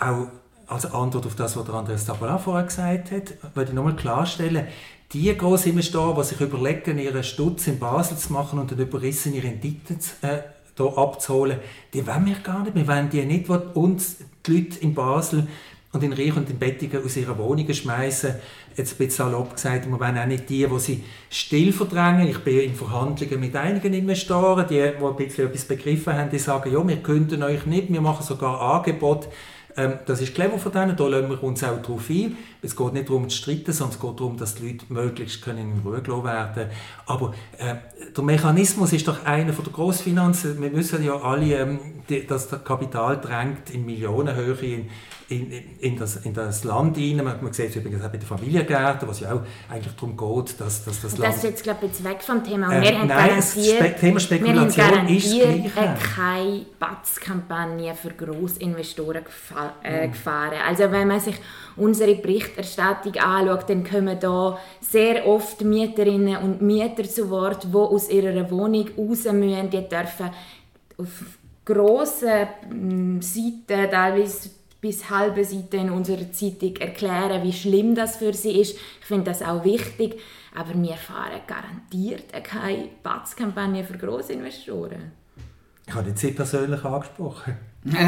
Auch 0.00 0.28
als 0.66 0.86
Antwort 0.86 1.26
auf 1.26 1.36
das, 1.36 1.56
was 1.56 1.64
der 1.66 1.74
Andreas 1.74 2.06
Tabola 2.06 2.38
vorher 2.38 2.64
gesagt 2.64 3.10
hat, 3.10 3.34
würde 3.54 3.70
ich 3.70 3.74
nochmal 3.74 3.96
klarstellen, 3.96 4.66
die 5.12 5.36
grossen 5.36 5.70
Investoren, 5.70 6.16
die 6.16 6.24
sich 6.24 6.40
überlegen, 6.40 6.98
ihren 6.98 7.22
Stutz 7.22 7.66
in 7.66 7.78
Basel 7.78 8.16
zu 8.16 8.32
machen 8.32 8.58
und 8.58 8.70
dann 8.70 8.78
überrissene 8.78 9.42
Renditen 9.42 9.98
äh, 10.22 10.38
hier 10.76 10.98
abzuholen, 10.98 11.58
die 11.92 12.06
wollen 12.06 12.26
wir 12.26 12.36
gar 12.36 12.62
nicht. 12.62 12.74
Wir 12.74 12.88
wollen 12.88 13.10
die 13.10 13.24
nicht, 13.24 13.48
die 13.48 13.52
uns 13.74 14.16
die 14.46 14.52
Leute 14.52 14.78
in 14.80 14.94
Basel 14.94 15.46
und 15.94 16.02
in 16.02 16.12
Reich 16.12 16.36
und 16.36 16.50
in 16.50 16.58
Bettigen 16.58 17.04
aus 17.04 17.16
ihrer 17.16 17.38
Wohnungen 17.38 17.72
schmeißen. 17.72 18.34
Jetzt 18.76 18.94
ein 18.94 18.98
bisschen 18.98 19.30
salopp 19.30 19.54
gesagt, 19.54 19.88
wir 19.88 20.00
wollen 20.00 20.18
auch 20.18 20.26
nicht 20.26 20.48
die, 20.50 20.66
die 20.66 20.78
sie 20.80 21.04
still 21.30 21.72
verdrängen. 21.72 22.28
Ich 22.28 22.38
bin 22.38 22.60
in 22.60 22.74
Verhandlungen 22.74 23.40
mit 23.40 23.54
einigen 23.54 23.94
Investoren, 23.94 24.66
die, 24.68 24.74
die 24.74 25.04
ein 25.04 25.16
bisschen 25.16 25.46
etwas 25.46 25.64
begriffen 25.64 26.12
haben, 26.12 26.30
die 26.30 26.38
sagen, 26.38 26.72
ja, 26.72 26.86
wir 26.86 26.96
könnten 26.96 27.42
euch 27.42 27.64
nicht, 27.66 27.92
wir 27.92 28.00
machen 28.00 28.26
sogar 28.26 28.60
Angebote, 28.60 29.28
ähm, 29.76 29.94
das 30.06 30.20
ist 30.20 30.34
clever 30.34 30.58
von 30.58 30.70
denen, 30.70 30.96
da 30.96 31.06
lassen 31.06 31.30
wir 31.30 31.42
uns 31.42 31.64
auch 31.64 31.80
darauf 31.82 32.08
ein. 32.08 32.36
Es 32.62 32.76
geht 32.76 32.92
nicht 32.92 33.08
darum 33.08 33.28
zu 33.28 33.36
streiten, 33.36 33.72
sondern 33.72 33.96
es 33.96 34.00
geht 34.00 34.20
darum, 34.20 34.36
dass 34.36 34.54
die 34.54 34.68
Leute 34.68 34.84
möglichst 34.88 35.42
können 35.42 35.72
in 35.72 35.80
Ruhe 35.80 36.00
gelassen 36.00 36.24
werden 36.24 36.70
Aber 37.06 37.34
äh, 37.58 37.74
der 38.16 38.24
Mechanismus 38.24 38.92
ist 38.92 39.08
doch 39.08 39.24
einer 39.24 39.52
von 39.52 39.64
der 39.64 39.72
Grossfinanzen. 39.72 40.62
Wir 40.62 40.72
wissen 40.74 41.04
ja 41.04 41.16
alle, 41.20 41.54
ähm, 41.54 41.80
die, 42.08 42.24
dass 42.26 42.48
das 42.48 42.62
Kapital 42.62 43.20
drängt 43.20 43.70
in 43.70 43.84
Millionenhöhe 43.84 44.54
in, 44.60 44.90
in, 45.28 45.50
in, 45.80 45.96
das, 45.96 46.16
in 46.16 46.34
das 46.34 46.64
Land 46.64 46.96
hinein. 46.96 47.24
Man, 47.24 47.42
man 47.42 47.52
sieht 47.52 47.70
es 47.70 47.76
übrigens 47.76 48.02
auch 48.04 48.10
bei 48.10 48.18
den 48.18 48.26
Familiengärten, 48.26 49.08
was 49.08 49.20
ja 49.20 49.32
auch 49.32 49.42
eigentlich 49.70 49.94
darum 49.94 50.16
geht, 50.16 50.60
dass, 50.60 50.84
dass 50.84 51.00
das 51.00 51.18
Land... 51.18 51.32
Das 51.32 51.36
ist 51.38 51.44
jetzt, 51.44 51.62
glaube 51.62 51.78
ich, 51.82 51.88
jetzt 51.88 52.04
weg 52.04 52.22
vom 52.22 52.44
Thema. 52.44 52.72
äh, 52.72 52.82
wir 52.82 52.98
haben 52.98 53.08
nein, 53.08 53.36
das 53.36 53.52
Spe 53.52 53.94
Thema 53.98 54.20
Spekulation 54.20 55.08
ist 55.08 55.26
das 55.26 55.34
Gleiche. 55.34 55.70
keine 56.14 56.66
Batz-Kampagne 56.78 57.94
für 57.94 58.10
Grossinvestoren 58.10 59.22
äh, 59.82 60.08
gefahren. 60.08 60.58
Also 60.66 60.90
wenn 60.90 61.08
man 61.08 61.20
sich 61.20 61.36
unsere 61.76 62.14
Berichterstattung 62.16 63.16
anschaut, 63.16 63.68
dann 63.68 63.84
kommen 63.84 64.18
da 64.20 64.58
sehr 64.80 65.26
oft 65.26 65.62
Mieterinnen 65.62 66.36
und 66.36 66.62
Mieter 66.62 67.04
zu 67.04 67.30
Wort, 67.30 67.64
die 67.64 67.76
aus 67.76 68.10
ihrer 68.10 68.50
Wohnung 68.50 68.88
raus 68.96 69.24
müssen. 69.24 69.70
Die 69.70 69.88
dürfen 69.88 70.30
auf 70.98 71.38
grossen 71.64 73.20
Seiten, 73.20 73.90
teilweise 73.90 74.50
bis 74.88 75.08
halbe 75.08 75.44
Seite 75.44 75.78
in 75.78 75.90
unserer 75.90 76.30
Zeitung 76.30 76.76
erklären, 76.76 77.42
wie 77.42 77.52
schlimm 77.52 77.94
das 77.94 78.16
für 78.16 78.34
sie 78.34 78.60
ist. 78.60 78.76
Ich 79.00 79.06
finde 79.06 79.24
das 79.30 79.40
auch 79.42 79.64
wichtig. 79.64 80.18
Aber 80.54 80.74
wir 80.74 80.94
fahren 80.94 81.40
garantiert 81.46 82.24
keine 82.44 82.88
Batz-Kampagne 83.02 83.82
für 83.82 83.96
Grossinvestoren. 83.98 85.12
Ich 85.86 85.94
habe 85.94 86.06
nicht 86.06 86.18
Sie 86.18 86.30
persönlich 86.32 86.84
angesprochen. 86.84 87.54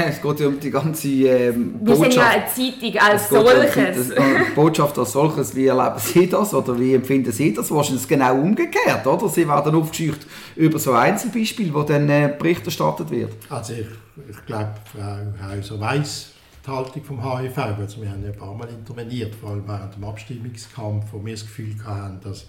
Es 0.08 0.22
geht 0.22 0.40
ja 0.40 0.46
um 0.46 0.58
die 0.58 0.70
ganze 0.70 1.08
ähm, 1.08 1.78
Wir 1.82 1.94
Botschaft. 1.94 2.02
sind 2.02 2.14
ja 2.14 2.28
eine 2.30 2.46
Zeitung 2.46 3.00
als 3.02 3.22
Es 3.22 3.28
geht 3.28 3.46
ja 3.46 3.54
um 3.54 3.60
die- 3.60 3.72
solches. 3.74 4.08
die 4.14 4.54
Botschaft 4.54 4.98
als 4.98 5.12
solches. 5.12 5.54
Wie 5.56 5.66
erleben 5.66 5.98
Sie 5.98 6.26
das 6.28 6.54
oder 6.54 6.78
wie 6.80 6.94
empfinden 6.94 7.32
Sie 7.32 7.52
das? 7.52 7.70
Wahrscheinlich 7.70 8.08
genau 8.08 8.34
umgekehrt, 8.40 9.06
oder? 9.06 9.28
Sie 9.28 9.46
werden 9.46 9.74
aufgescheucht 9.74 10.26
über 10.56 10.78
so 10.78 10.92
Einzelbeispiele, 10.92 11.74
wo 11.74 11.82
dann 11.82 12.08
äh, 12.08 12.34
Bericht 12.38 12.64
erstattet 12.64 13.10
wird. 13.10 13.32
Also 13.50 13.72
ich, 13.74 13.86
ich 14.30 14.46
glaube, 14.46 14.72
Frau 14.90 15.46
Hauser 15.48 15.78
weiss 15.80 16.30
die 16.66 16.70
Haltung 16.70 17.04
vom 17.04 17.22
HIV. 17.22 17.58
Also 17.58 18.02
wir 18.02 18.10
haben 18.10 18.22
ja 18.22 18.30
ein 18.30 18.36
paar 18.36 18.54
Mal 18.54 18.68
interveniert, 18.68 19.34
vor 19.34 19.50
allem 19.50 19.64
während 19.66 19.94
dem 19.94 20.04
Abstimmungskampf, 20.04 21.06
wo 21.12 21.24
wir 21.24 21.34
das 21.34 21.42
Gefühl 21.42 21.74
hatten, 21.84 22.20
dass 22.22 22.46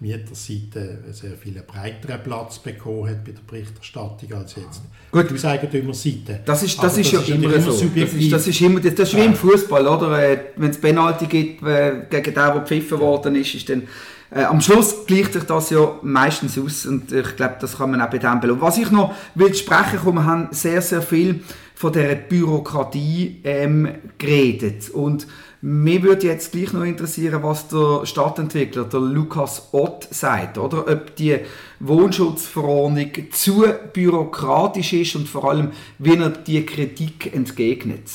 die 0.00 0.06
Mieterseite 0.06 1.00
einen 1.04 1.12
sehr 1.12 1.32
viel 1.32 1.60
breiteren 1.66 2.22
Platz 2.22 2.58
bekommen 2.60 3.08
hat 3.08 3.24
bei 3.24 3.32
der 3.32 3.40
Berichterstattung 3.46 4.32
als 4.32 4.54
jetzt 4.56 4.80
Gut. 5.10 5.28
die 5.28 5.34
Hauseigentümerseite. 5.34 6.40
Das 6.44 6.62
ist, 6.62 6.78
Aber 6.78 6.88
das 6.88 6.98
ist 6.98 7.12
ja 7.12 7.20
immer 7.20 7.48
natürlich 7.48 7.64
so. 7.64 7.90
Das 7.94 8.12
ist, 8.12 8.32
das 8.32 8.46
ist 8.46 8.60
immer, 8.60 8.80
das, 8.80 8.94
das 8.94 9.08
ist 9.08 9.16
wie 9.16 9.24
im 9.24 9.34
Fußball, 9.34 9.86
oder? 9.86 10.18
Äh, 10.22 10.38
Wenn 10.56 10.70
es 10.70 10.80
Penalty 10.80 11.26
gibt 11.26 11.62
äh, 11.64 12.06
gegen 12.08 12.24
den, 12.24 12.34
der 12.34 12.50
gepfiffen 12.60 13.00
worden 13.00 13.34
ist, 13.34 13.54
ist 13.54 13.68
dann 13.68 13.82
äh, 14.30 14.44
am 14.44 14.60
Schluss 14.60 15.06
gleicht 15.06 15.32
sich 15.32 15.44
das 15.44 15.70
ja 15.70 15.98
meistens 16.02 16.58
aus 16.58 16.84
und 16.86 17.10
ich 17.12 17.36
glaube, 17.36 17.56
das 17.60 17.78
kann 17.78 17.90
man 17.90 18.00
auch 18.00 18.10
bei 18.10 18.18
dem 18.18 18.40
belohnen. 18.40 18.60
Was 18.60 18.78
ich 18.78 18.90
noch 18.90 19.14
will 19.34 19.54
sprechen, 19.54 19.98
kommen, 19.98 20.18
wir 20.18 20.24
haben 20.26 20.48
sehr, 20.50 20.82
sehr 20.82 21.02
viel 21.02 21.42
von 21.78 21.92
der 21.92 22.16
Bürokratie 22.16 23.36
ähm, 23.44 23.88
geredet 24.18 24.90
und 24.90 25.28
mich 25.60 26.02
würde 26.02 26.26
jetzt 26.26 26.50
gleich 26.50 26.72
noch 26.72 26.82
interessieren, 26.82 27.40
was 27.44 27.68
der 27.68 28.04
Stadtentwickler, 28.04 28.82
der 28.82 28.98
Lukas 28.98 29.68
Ott, 29.70 30.08
sagt, 30.10 30.58
oder? 30.58 30.88
Ob 30.88 31.14
die 31.14 31.38
Wohnschutzverordnung 31.78 33.10
zu 33.30 33.64
bürokratisch 33.92 34.92
ist 34.92 35.14
und 35.14 35.28
vor 35.28 35.50
allem, 35.50 35.70
wie 35.98 36.16
er 36.16 36.30
die 36.30 36.66
Kritik 36.66 37.32
entgegnet. 37.32 38.08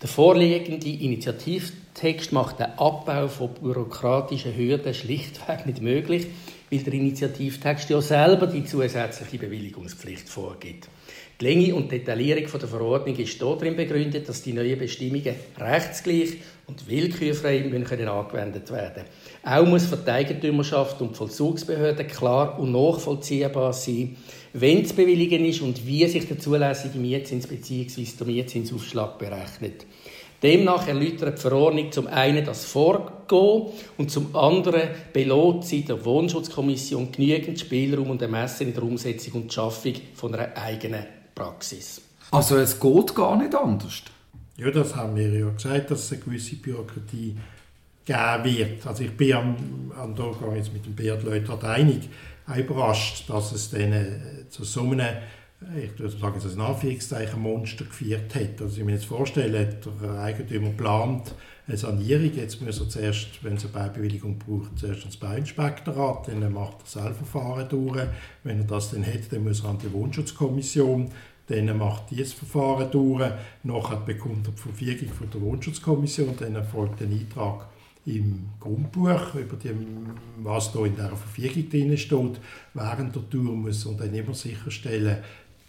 Der 0.00 0.08
vorliegende 0.08 0.88
Initiativtext 0.88 2.32
macht 2.32 2.60
den 2.60 2.66
Abbau 2.78 3.26
von 3.26 3.50
bürokratischen 3.54 4.56
Hürden 4.56 4.94
schlichtweg 4.94 5.66
nicht 5.66 5.82
möglich, 5.82 6.28
weil 6.70 6.84
der 6.84 6.94
Initiativtext 6.94 7.90
ja 7.90 8.00
selber 8.00 8.46
die 8.46 8.64
zusätzliche 8.64 9.38
Bewilligungspflicht 9.38 10.28
vorgibt. 10.28 10.88
Die 11.42 11.48
Länge 11.48 11.74
und 11.74 11.90
Detaillierung 11.90 12.46
der 12.60 12.68
Verordnung 12.68 13.16
ist 13.16 13.42
darin 13.42 13.74
begründet, 13.74 14.28
dass 14.28 14.42
die 14.42 14.52
neuen 14.52 14.78
Bestimmungen 14.78 15.34
rechtsgleich 15.58 16.34
und 16.68 16.88
willkürfrei 16.88 17.58
können 17.62 18.06
angewendet 18.06 18.70
werden 18.70 19.02
Auch 19.42 19.66
muss 19.66 19.86
für 19.86 19.96
die 19.96 20.08
Eigentümerschaft 20.08 21.00
und 21.00 21.10
die 21.10 21.14
Vollzugsbehörden 21.16 22.06
klar 22.06 22.60
und 22.60 22.70
nachvollziehbar 22.70 23.72
sein, 23.72 24.16
wenn 24.52 24.86
zu 24.86 24.94
bewilligen 24.94 25.44
ist 25.44 25.62
und 25.62 25.84
wie 25.84 26.06
sich 26.06 26.28
der 26.28 26.38
zulässige 26.38 26.96
Mietzins 26.96 27.48
bzw. 27.48 28.06
der 28.20 28.26
Mietzinsaufschlag 28.28 29.18
berechnet. 29.18 29.84
Demnach 30.44 30.86
erläutert 30.86 31.38
die 31.38 31.42
Verordnung 31.42 31.90
zum 31.90 32.06
einen 32.06 32.44
das 32.44 32.66
Vorgehen 32.66 33.72
und 33.98 34.12
zum 34.12 34.36
anderen 34.36 34.90
belohnt 35.12 35.64
sie 35.64 35.84
der 35.84 36.04
Wohnschutzkommission 36.04 37.10
genügend 37.10 37.58
Spielraum 37.58 38.10
und 38.10 38.22
Ermessen 38.22 38.68
in 38.68 38.74
der 38.74 38.84
Umsetzung 38.84 39.42
und 39.42 39.52
Schaffung 39.52 39.94
von 40.14 40.36
einer 40.36 40.56
eigenen 40.56 41.21
Praxis. 41.34 42.00
Also 42.30 42.56
es 42.56 42.78
geht 42.78 43.14
gar 43.14 43.36
nicht 43.36 43.54
anders. 43.54 44.02
Ja, 44.56 44.70
das 44.70 44.94
haben 44.94 45.16
wir 45.16 45.28
ja 45.28 45.50
gesagt, 45.50 45.90
dass 45.90 46.04
es 46.04 46.12
eine 46.12 46.20
gewisse 46.22 46.56
Bürokratie 46.56 47.36
geben 48.04 48.44
wird. 48.44 48.86
Also 48.86 49.04
ich 49.04 49.16
bin 49.16 49.32
am, 49.32 49.92
am 49.96 50.14
ich 50.14 50.56
jetzt 50.56 50.72
mit 50.72 50.84
dem 50.86 50.94
Beat 50.94 51.22
Leutert 51.22 51.64
einig, 51.64 52.08
auch 52.46 52.56
überrascht, 52.56 53.28
dass 53.28 53.52
es 53.52 53.70
dann 53.70 53.92
äh, 53.92 54.48
zu 54.50 54.64
so 54.64 54.82
einem, 54.82 55.16
ich 55.76 55.98
würde 55.98 56.16
sagen, 56.16 56.34
dass 56.34 56.44
es 56.44 56.54
ein 56.54 56.60
Anführungszeichen 56.60 57.40
Monster 57.40 57.84
geführt 57.84 58.34
hat. 58.34 58.60
Also 58.60 58.78
ich 58.78 58.84
mir 58.84 58.92
jetzt 58.92 59.06
vorstellen, 59.06 59.76
der 60.02 60.20
Eigentümer 60.20 60.70
plant 60.70 61.34
eine 61.66 61.76
Sanierung, 61.76 62.32
jetzt 62.34 62.60
muss 62.60 62.80
er 62.80 62.88
zuerst, 62.88 63.42
wenn 63.42 63.54
es 63.54 63.64
eine 63.64 63.72
Baubewilligung 63.72 64.38
braucht, 64.38 64.78
zuerst 64.78 65.00
ans 65.02 65.16
Bauinspektorat, 65.16 66.28
dann 66.28 66.52
macht 66.52 66.78
er 66.82 67.02
Selbstverfahren 67.02 67.68
durch. 67.68 68.02
Wenn 68.42 68.58
er 68.58 68.64
das 68.64 68.90
dann 68.90 69.06
hat, 69.06 69.30
dann 69.30 69.44
muss 69.44 69.62
er 69.62 69.70
an 69.70 69.78
die 69.78 69.92
Wohnschutzkommission 69.92 71.10
dann 71.46 71.76
macht 71.76 72.10
dieses 72.10 72.32
Verfahren 72.32 72.90
durch, 72.90 73.30
nachher 73.62 73.96
bekommt 73.96 74.46
er 74.46 74.52
die 74.52 74.58
Verfügung 74.58 75.08
von 75.08 75.30
der 75.30 75.40
Wohnschutzkommission, 75.40 76.34
dann 76.38 76.54
erfolgt 76.54 77.02
ein 77.02 77.12
Eintrag 77.12 77.66
im 78.06 78.48
Grundbuch, 78.58 79.34
über 79.34 79.56
die, 79.56 79.70
was 80.38 80.72
da 80.72 80.84
in 80.84 80.94
dieser 80.94 81.16
Verfügung 81.16 81.68
drin 81.68 81.96
steht. 81.98 82.40
Während 82.74 83.14
der 83.14 83.30
Tour 83.30 83.54
muss 83.54 83.86
er 83.86 83.92
dann 83.92 84.14
immer 84.14 84.34
sicherstellen, 84.34 85.18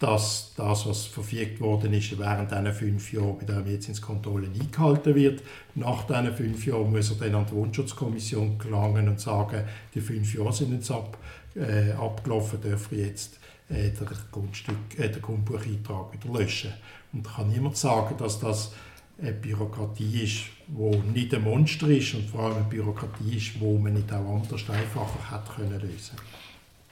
dass 0.04 0.52
das, 0.54 0.86
was 0.86 1.06
verfügt 1.06 1.60
worden 1.60 1.94
ist, 1.94 2.18
während 2.18 2.50
diesen 2.50 2.72
fünf 2.74 3.10
Jahren 3.14 3.38
bei 3.38 3.46
der 3.46 3.60
Mietzinskontrolle 3.60 4.48
eingehalten 4.48 5.14
wird. 5.14 5.42
Nach 5.74 6.06
diesen 6.06 6.34
fünf 6.34 6.66
Jahren 6.66 6.90
muss 6.90 7.10
er 7.10 7.16
dann 7.16 7.34
an 7.34 7.46
die 7.46 7.54
Wohnschutzkommission 7.54 8.58
gelangen 8.58 9.08
und 9.08 9.18
sagen, 9.18 9.64
die 9.94 10.02
fünf 10.02 10.34
Jahre 10.34 10.52
sind 10.52 10.74
jetzt 10.74 10.90
ab, 10.90 11.16
äh, 11.56 11.92
abgelaufen, 11.92 12.60
dürfen 12.60 12.98
jetzt 12.98 13.38
äh, 13.70 13.92
der, 13.98 14.08
Grundstück, 14.30 14.76
äh, 14.98 15.08
den 15.08 15.22
Grundbucheintrag 15.22 16.12
wieder 16.12 16.38
löschen. 16.38 16.74
Und 17.14 17.26
kann 17.26 17.48
niemand 17.48 17.78
sagen, 17.78 18.14
dass 18.18 18.38
das 18.38 18.72
eine 19.18 19.32
Bürokratie 19.32 20.24
ist, 20.24 20.42
die 20.66 20.98
nicht 21.18 21.32
ein 21.34 21.44
Monster 21.44 21.88
ist 21.88 22.12
und 22.12 22.28
vor 22.28 22.40
allem 22.40 22.56
eine 22.56 22.64
Bürokratie 22.64 23.38
ist, 23.38 23.54
die 23.54 23.78
man 23.78 23.94
nicht 23.94 24.12
auch 24.12 24.34
anders 24.34 24.68
einfacher 24.68 25.30
hätte 25.30 25.62
können 25.62 25.80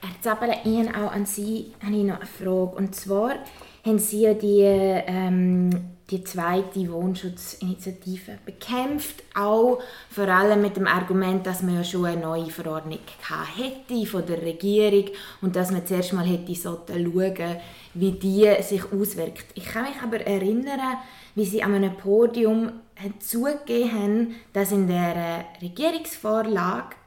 Herr 0.05 0.19
Zappele, 0.19 0.57
Ihnen 0.65 0.93
auch 0.93 1.13
an 1.13 1.25
Sie 1.25 1.71
habe 1.81 1.95
ich 1.95 2.03
noch 2.03 2.17
eine 2.17 2.25
Frage. 2.25 2.75
Und 2.75 2.93
zwar 2.93 3.35
haben 3.85 3.99
Sie 3.99 4.23
ja 4.23 4.33
die, 4.33 4.59
ähm, 4.61 5.69
die 6.09 6.25
zweite 6.25 6.91
Wohnschutzinitiative 6.91 8.37
bekämpft, 8.45 9.23
auch 9.33 9.79
vor 10.09 10.27
allem 10.27 10.61
mit 10.61 10.75
dem 10.75 10.87
Argument, 10.87 11.47
dass 11.47 11.63
man 11.63 11.75
ja 11.75 11.83
schon 11.85 12.03
eine 12.03 12.19
neue 12.19 12.49
Verordnung 12.49 12.99
hätte 13.55 14.05
von 14.05 14.25
der 14.25 14.41
Regierung 14.41 15.05
und 15.41 15.55
dass 15.55 15.71
man 15.71 15.85
zuerst 15.85 16.11
mal 16.11 16.25
hätte 16.25 16.53
schauen, 16.53 17.57
wie 17.93 18.11
die 18.11 18.61
sich 18.61 18.83
auswirkt. 18.91 19.45
Ich 19.55 19.63
kann 19.63 19.83
mich 19.83 20.01
aber 20.03 20.19
erinnern, 20.19 20.97
wie 21.33 21.45
Sie 21.45 21.63
an 21.63 21.75
einem 21.75 21.95
Podium 21.95 22.73
zugegeben 23.19 23.91
haben, 23.93 24.35
dass 24.51 24.73
in 24.73 24.87
der 24.87 25.45
Regierungsvorlage 25.61 26.97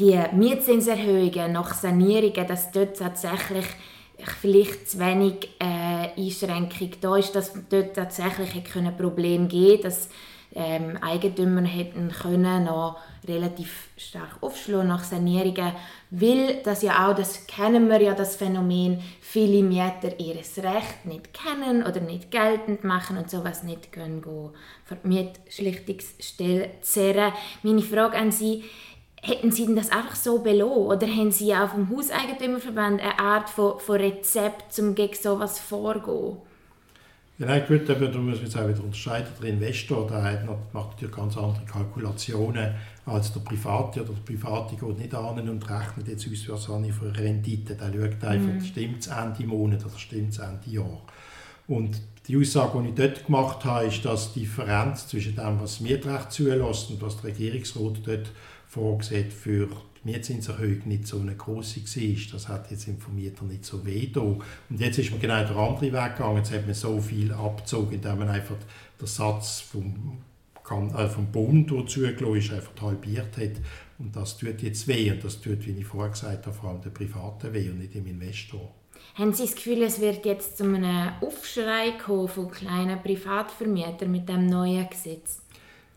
die 0.00 0.18
Mietzinserhöhungen 0.32 1.52
nach 1.52 1.74
Sanierungen, 1.74 2.46
dass 2.46 2.72
dort 2.72 2.96
tatsächlich 2.96 3.66
vielleicht 4.40 4.90
zu 4.90 4.98
wenig 4.98 5.50
äh, 5.58 6.20
Einschränkung 6.20 6.90
da 7.00 7.16
ist, 7.16 7.34
dass 7.34 7.52
dort 7.68 7.94
tatsächlich 7.94 8.76
ein 8.76 8.96
Problem 8.96 9.48
geben 9.48 9.82
dass 9.82 10.08
ähm, 10.52 10.98
Eigentümer 11.00 11.62
hätten 11.62 12.10
können 12.10 12.64
noch 12.64 12.98
relativ 13.28 13.88
stark 13.96 14.38
aufschlagen 14.40 14.88
nach 14.88 15.04
Sanierungen, 15.04 15.72
weil 16.10 16.60
das 16.64 16.82
ja 16.82 17.08
auch, 17.08 17.14
das 17.14 17.46
kennen 17.46 17.88
wir 17.88 18.00
ja, 18.00 18.14
das 18.14 18.34
Phänomen, 18.34 19.00
viele 19.20 19.62
Mieter 19.62 20.18
ihres 20.18 20.58
Recht 20.58 21.04
nicht 21.04 21.32
kennen 21.32 21.84
oder 21.84 22.00
nicht 22.00 22.30
geltend 22.30 22.82
machen 22.82 23.18
und 23.18 23.30
sowas 23.30 23.62
nicht 23.62 23.92
können 23.92 24.22
gehen, 24.22 24.50
vor 24.84 24.96
die 25.04 25.08
Mietschlichtungsstelle 25.08 26.70
zerren. 26.80 27.32
Meine 27.62 27.82
Frage 27.82 28.16
an 28.16 28.32
Sie, 28.32 28.64
hätten 29.22 29.52
Sie 29.52 29.66
denn 29.66 29.76
das 29.76 29.90
einfach 29.90 30.16
so 30.16 30.38
belohnt 30.38 31.02
oder 31.02 31.06
haben 31.06 31.30
Sie 31.30 31.54
auch 31.54 31.68
vom 31.70 31.90
Hauseigentümerverband 31.90 33.00
eine 33.00 33.18
Art 33.18 33.50
von, 33.50 33.78
von 33.78 33.96
Rezept, 33.96 34.78
um 34.78 34.94
gegen 34.94 35.14
sowas 35.14 35.58
vorzugehen? 35.58 36.38
Ja, 37.40 37.46
nein, 37.46 37.62
gut, 37.66 37.88
aber 37.88 38.08
da 38.08 38.18
muss 38.18 38.36
man 38.36 38.44
jetzt 38.44 38.58
auch 38.58 38.68
wieder 38.68 38.84
unterscheiden. 38.84 39.28
Der 39.40 39.48
Investor 39.48 40.06
der 40.06 40.22
hat, 40.22 40.74
macht 40.74 40.90
natürlich 40.90 41.16
ganz 41.16 41.38
andere 41.38 41.64
Kalkulationen 41.64 42.74
als 43.06 43.32
der 43.32 43.40
Private. 43.40 44.02
Oder 44.02 44.12
der 44.12 44.34
Private 44.34 44.76
geht 44.76 44.98
nicht 44.98 45.14
an 45.14 45.48
und 45.48 45.70
rechnet 45.70 46.08
jetzt 46.08 46.26
aus, 46.26 46.48
was 46.50 46.68
habe 46.68 46.86
ich 46.86 46.92
für 46.92 47.16
Rendite. 47.16 47.76
Der 47.76 47.86
schaut 47.86 48.24
einfach, 48.24 48.52
mhm. 48.52 48.60
stimmt 48.60 49.00
es 49.00 49.06
Ende 49.06 49.46
Monat 49.46 49.82
oder 49.86 49.98
stimmt 49.98 50.32
es 50.32 50.38
Ende 50.38 50.68
Jahr. 50.70 51.00
Und 51.66 52.02
die 52.28 52.36
Aussage, 52.36 52.82
die 52.82 52.88
ich 52.90 52.94
dort 52.94 53.26
gemacht 53.26 53.64
habe, 53.64 53.86
ist, 53.86 54.04
dass 54.04 54.32
die 54.34 54.40
Differenz 54.40 55.08
zwischen 55.08 55.34
dem, 55.34 55.60
was 55.60 55.78
das 55.78 55.80
Mietrecht 55.80 56.32
zulässt 56.32 56.90
und 56.90 57.00
was 57.00 57.16
der 57.16 57.30
Regierungsrat 57.30 58.06
dort 58.06 58.30
vorgesehen 58.66 59.30
für 59.30 59.68
die 60.02 60.10
Mietzinserhöhung 60.10 60.82
nicht 60.86 61.06
so 61.06 61.18
eine 61.18 61.34
grosse 61.34 61.80
war. 61.80 62.32
Das 62.32 62.48
hat 62.48 62.70
jetzt 62.70 62.88
im 62.88 62.98
Vermieter 62.98 63.44
nicht 63.44 63.64
so 63.64 63.84
weh 63.84 64.06
da. 64.06 64.20
Und 64.20 64.42
jetzt 64.78 64.98
ist 64.98 65.10
man 65.10 65.20
genau 65.20 65.42
der 65.44 65.56
andere 65.56 65.92
Weg 65.92 66.16
gegangen. 66.16 66.36
Jetzt 66.36 66.52
hat 66.52 66.66
man 66.66 66.74
so 66.74 67.00
viel 67.00 67.32
abgezogen, 67.32 67.94
indem 67.94 68.18
man 68.18 68.28
einfach 68.28 68.56
den 69.00 69.06
Satz 69.06 69.60
vom, 69.60 70.18
äh, 70.70 71.08
vom 71.08 71.26
Bund, 71.26 71.70
der 71.70 71.86
zugelassen 71.86 72.36
ist, 72.36 72.52
einfach 72.52 72.82
halbiert 72.82 73.36
hat. 73.36 73.60
Und 73.98 74.14
das 74.14 74.38
tut 74.38 74.62
jetzt 74.62 74.86
weh. 74.88 75.10
Und 75.10 75.24
das 75.24 75.40
tut, 75.40 75.66
wie 75.66 75.72
ich 75.72 75.86
vorher 75.86 76.10
gesagt 76.10 76.46
habe, 76.46 76.56
vor 76.56 76.70
allem 76.70 76.80
den 76.80 76.94
Privaten 76.94 77.52
weh 77.52 77.68
und 77.68 77.78
nicht 77.78 77.94
dem 77.94 78.06
Investor. 78.06 78.72
Haben 79.20 79.34
Sie 79.34 79.42
das 79.42 79.54
Gefühl, 79.54 79.82
es 79.82 80.00
wird 80.00 80.24
jetzt 80.24 80.56
zu 80.56 80.64
einem 80.64 81.10
Aufschrei 81.20 81.90
kommen 82.02 82.26
von 82.26 82.50
kleinen 82.50 83.02
Privatvermietern 83.02 84.10
mit 84.10 84.26
dem 84.26 84.46
neuen 84.46 84.88
Gesetz? 84.88 85.42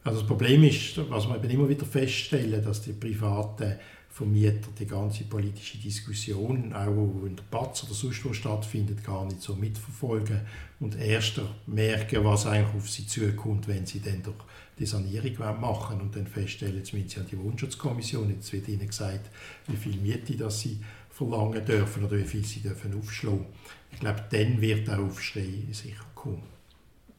Also 0.03 0.19
das 0.19 0.27
Problem 0.27 0.61
ist, 0.65 0.97
was 1.09 1.29
wir 1.29 1.49
immer 1.49 1.69
wieder 1.69 1.85
feststellen, 1.85 2.61
dass 2.61 2.81
die 2.81 2.91
privaten 2.91 3.79
Vermieter 4.09 4.67
die 4.77 4.85
ganze 4.85 5.23
politische 5.23 5.77
Diskussion, 5.77 6.73
auch 6.73 7.25
in 7.25 7.37
der 7.37 7.43
Batz 7.49 7.85
oder 7.85 7.93
sonst 7.93 8.25
wo 8.25 8.33
stattfindet, 8.33 9.05
gar 9.05 9.23
nicht 9.23 9.41
so 9.41 9.55
mitverfolgen 9.55 10.41
und 10.81 10.99
erst 10.99 11.39
merken, 11.65 12.25
was 12.25 12.45
eigentlich 12.45 12.75
auf 12.75 12.89
sie 12.89 13.07
zukommt, 13.07 13.69
wenn 13.69 13.85
sie 13.85 14.01
dann 14.01 14.21
durch 14.21 14.35
die 14.77 14.85
Sanierung 14.85 15.61
machen 15.61 16.01
und 16.01 16.15
dann 16.15 16.27
feststellen, 16.27 16.75
jetzt 16.77 16.93
müssen 16.93 17.07
sie 17.07 17.19
an 17.21 17.27
die 17.31 17.39
Wohnschutzkommission, 17.39 18.29
jetzt 18.31 18.51
wird 18.51 18.67
ihnen 18.67 18.87
gesagt, 18.87 19.29
wie 19.67 19.77
viel 19.77 19.95
Miete 19.95 20.35
das 20.35 20.59
sie 20.59 20.79
verlangen 21.23 21.65
dürfen 21.65 22.05
oder 22.05 22.17
wie 22.17 22.23
viel 22.23 22.45
sie 22.45 22.61
dürfen 22.61 22.93
aufschlagen. 22.97 23.45
Ich 23.91 23.99
glaube, 23.99 24.23
dann 24.31 24.61
wird 24.61 24.87
der 24.87 24.99
Aufschrei 24.99 25.47
sicher 25.71 26.03
kommen. 26.15 26.43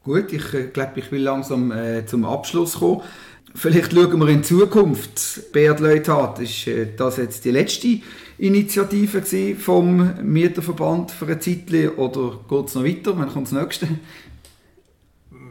Gut, 0.03 0.33
ich 0.33 0.53
äh, 0.53 0.67
glaube, 0.69 1.01
ich 1.01 1.11
will 1.11 1.23
langsam 1.23 1.73
äh, 1.73 2.05
zum 2.05 2.25
Abschluss 2.25 2.79
kommen. 2.79 3.03
Vielleicht 3.55 3.93
schauen 3.93 4.19
wir 4.19 4.29
in 4.29 4.43
Zukunft. 4.43 5.53
Beat 5.53 5.81
Leuthard, 5.81 6.41
ist 6.41 6.67
äh, 6.67 6.95
das 6.97 7.17
jetzt 7.17 7.45
die 7.45 7.53
letzte 7.53 8.01
Initiative 8.39 9.55
vom 9.57 10.13
Mieterverband 10.23 11.13
für 11.13 11.27
ein 11.27 11.41
Zeitchen 11.41 11.91
oder 11.91 12.41
geht 12.49 12.69
es 12.69 12.75
noch 12.75 12.85
weiter? 12.85 13.17
Wann 13.17 13.29
kommt 13.29 13.47
das 13.47 13.53
nächste? 13.53 13.89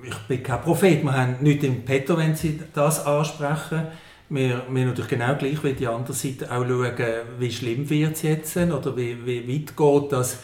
Ich 0.05 0.17
bin 0.27 0.43
kein 0.43 0.61
Prophet. 0.61 1.01
Wir 1.01 1.13
haben 1.13 1.37
nichts 1.39 1.63
im 1.63 1.85
Petto, 1.85 2.17
wenn 2.17 2.35
Sie 2.35 2.59
das 2.73 3.05
ansprechen. 3.05 3.87
Wir, 4.29 4.63
wir 4.69 4.85
natürlich 4.85 5.09
genau 5.09 5.35
gleich 5.35 5.63
wie 5.63 5.73
die 5.73 5.87
andere 5.87 6.13
Seite 6.13 6.51
auch 6.51 6.65
schauen, 6.65 6.93
wie 7.39 7.51
schlimm 7.51 7.89
wird 7.89 8.13
es 8.13 8.21
jetzt 8.23 8.57
oder 8.57 8.95
wie, 8.97 9.25
wie 9.25 9.47
weit 9.47 9.77
geht 9.77 10.11
das 10.11 10.39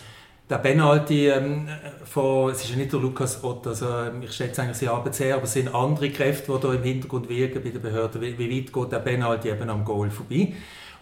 der 0.50 0.58
Penalty 0.58 1.28
ähm, 1.28 1.68
von, 2.06 2.52
es 2.52 2.63
ist 2.63 2.72
ja 2.72 2.76
nicht 2.76 2.92
der 2.92 3.00
Lukas 3.00 3.44
Ott, 3.44 3.68
also 3.68 3.86
ähm, 3.88 4.24
ich 4.24 4.32
schätze 4.32 4.62
eigentlich 4.62 4.78
sie 4.78 4.88
Arbeit 4.88 5.13
sehr, 5.13 5.36
aber 5.36 5.44
es 5.44 5.54
sind 5.54 5.74
andere 5.74 6.10
Kräfte, 6.10 6.52
die 6.52 6.60
da 6.60 6.74
im 6.74 6.84
Hintergrund 6.84 7.30
wirken 7.30 7.62
bei 7.62 7.70
den 7.70 7.82
Behörden, 7.82 8.20
wie, 8.22 8.38
wie 8.38 8.58
weit 8.58 8.74
geht 8.74 8.92
der 8.92 9.00
Penalty 9.00 9.50
eben 9.50 9.70
am 9.70 9.86
Goal 9.86 10.10
vorbei. 10.10 10.54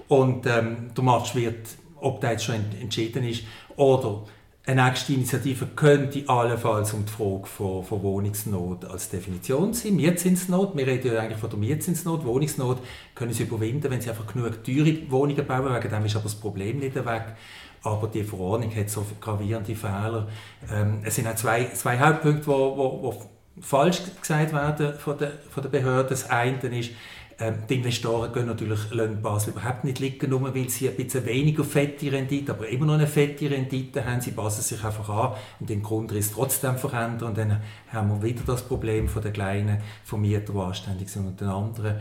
Und 0.10 0.46
ähm, 0.46 0.92
der 0.96 1.04
Match 1.04 1.34
wird, 1.36 1.68
ob 1.96 2.20
der 2.20 2.32
jetzt 2.32 2.46
schon 2.46 2.56
entschieden 2.82 3.24
ist, 3.24 3.44
oder 3.78 4.24
eine 4.68 4.84
nächste 4.84 5.14
Initiative 5.14 5.66
könnte 5.76 6.28
allenfalls 6.28 6.94
um 6.94 7.06
die 7.06 7.12
Frage 7.12 7.48
von, 7.48 7.84
von 7.84 8.04
Wohnungsnot 8.04 8.84
als 8.86 9.10
Definition 9.10 9.74
sein. 9.74 9.96
Mietzinsnot, 9.96 10.76
wir 10.76 10.86
reden 10.86 11.14
ja 11.14 11.22
eigentlich 11.22 11.40
von 11.40 11.50
der 11.50 11.58
Mietzinsnot. 11.58 12.26
Wohnungsnot 12.26 12.80
können 13.16 13.32
sie 13.32 13.44
überwinden, 13.44 13.90
wenn 13.90 14.02
sie 14.02 14.10
einfach 14.10 14.28
genug 14.28 14.64
teure 14.66 15.10
Wohnungen 15.10 15.48
bauen, 15.48 15.74
wegen 15.74 15.90
dem 15.90 16.06
ist 16.06 16.16
aber 16.16 16.24
das 16.24 16.36
Problem 16.36 16.80
nicht 16.80 16.96
weg 16.96 17.36
aber 17.84 18.08
die 18.08 18.24
Verordnung 18.24 18.76
hat 18.76 18.90
so 18.90 19.06
gravierende 19.22 19.76
Fehler. 19.76 20.28
Ähm, 20.72 21.02
es 21.04 21.16
sind 21.16 21.28
auch 21.28 21.36
zwei, 21.36 21.66
zwei 21.74 22.00
Hauptpunkte, 22.00 22.50
die 22.50 23.62
falsch 23.62 24.02
gesagt 24.22 24.54
werden 24.54 24.94
von 25.00 25.18
der, 25.18 25.32
von 25.50 25.64
der 25.64 25.70
Behörde. 25.70 26.10
Das 26.10 26.30
eine 26.30 26.58
ist, 26.78 26.92
ähm, 27.40 27.56
die 27.70 27.76
Investoren 27.76 28.32
können 28.32 28.48
natürlich 28.48 28.80
Basel 29.22 29.54
überhaupt 29.54 29.84
nicht 29.84 30.00
liegen, 30.00 30.30
nur 30.30 30.56
weil 30.56 30.70
sie 30.70 30.90
ein 30.90 30.96
bisschen 30.96 31.24
weniger 31.26 31.64
fette 31.64 32.12
Rendite, 32.12 32.52
aber 32.52 32.68
immer 32.68 32.88
noch 32.88 32.96
eine 32.96 33.06
fette 33.06 33.50
Rendite 33.50 34.04
haben. 34.04 34.22
Sie 34.22 34.32
passen 34.32 34.64
sich 34.64 34.84
einfach 34.84 35.08
an 35.10 35.34
und 35.60 35.70
den 35.70 35.84
Grundriss 35.84 36.32
trotzdem 36.32 36.78
verändern. 36.78 37.30
Und 37.30 37.38
dann 37.38 37.62
haben 37.94 38.10
wir 38.10 38.24
wieder 38.24 38.42
das 38.46 38.64
Problem 38.64 39.08
von 39.08 39.22
den 39.22 39.34
kleinen 39.34 39.78
Vermietern, 40.04 40.56
die 40.56 40.62
anständig 40.62 41.10
sind 41.10 41.28
und 41.28 41.40
den 41.40 41.50
anderen. 41.50 41.98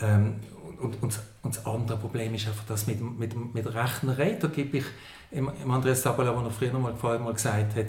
Ähm, 0.00 0.34
und, 0.78 1.02
und, 1.02 1.20
und, 1.42 1.56
das 1.56 1.64
andere 1.64 1.96
Problem 1.96 2.34
ist 2.34 2.46
einfach 2.46 2.64
das 2.68 2.86
mit, 2.86 3.00
mit, 3.00 3.54
mit 3.54 3.66
Rechnerei. 3.74 4.36
Da 4.38 4.48
gebe 4.48 4.76
ich 4.78 4.84
im, 5.30 5.50
im 5.62 5.70
Andreas 5.70 6.02
Sabala, 6.02 6.32
der 6.32 6.50
früher 6.50 6.78
mal, 6.78 6.92
mal 7.18 7.32
gesagt 7.32 7.76
hat, 7.76 7.86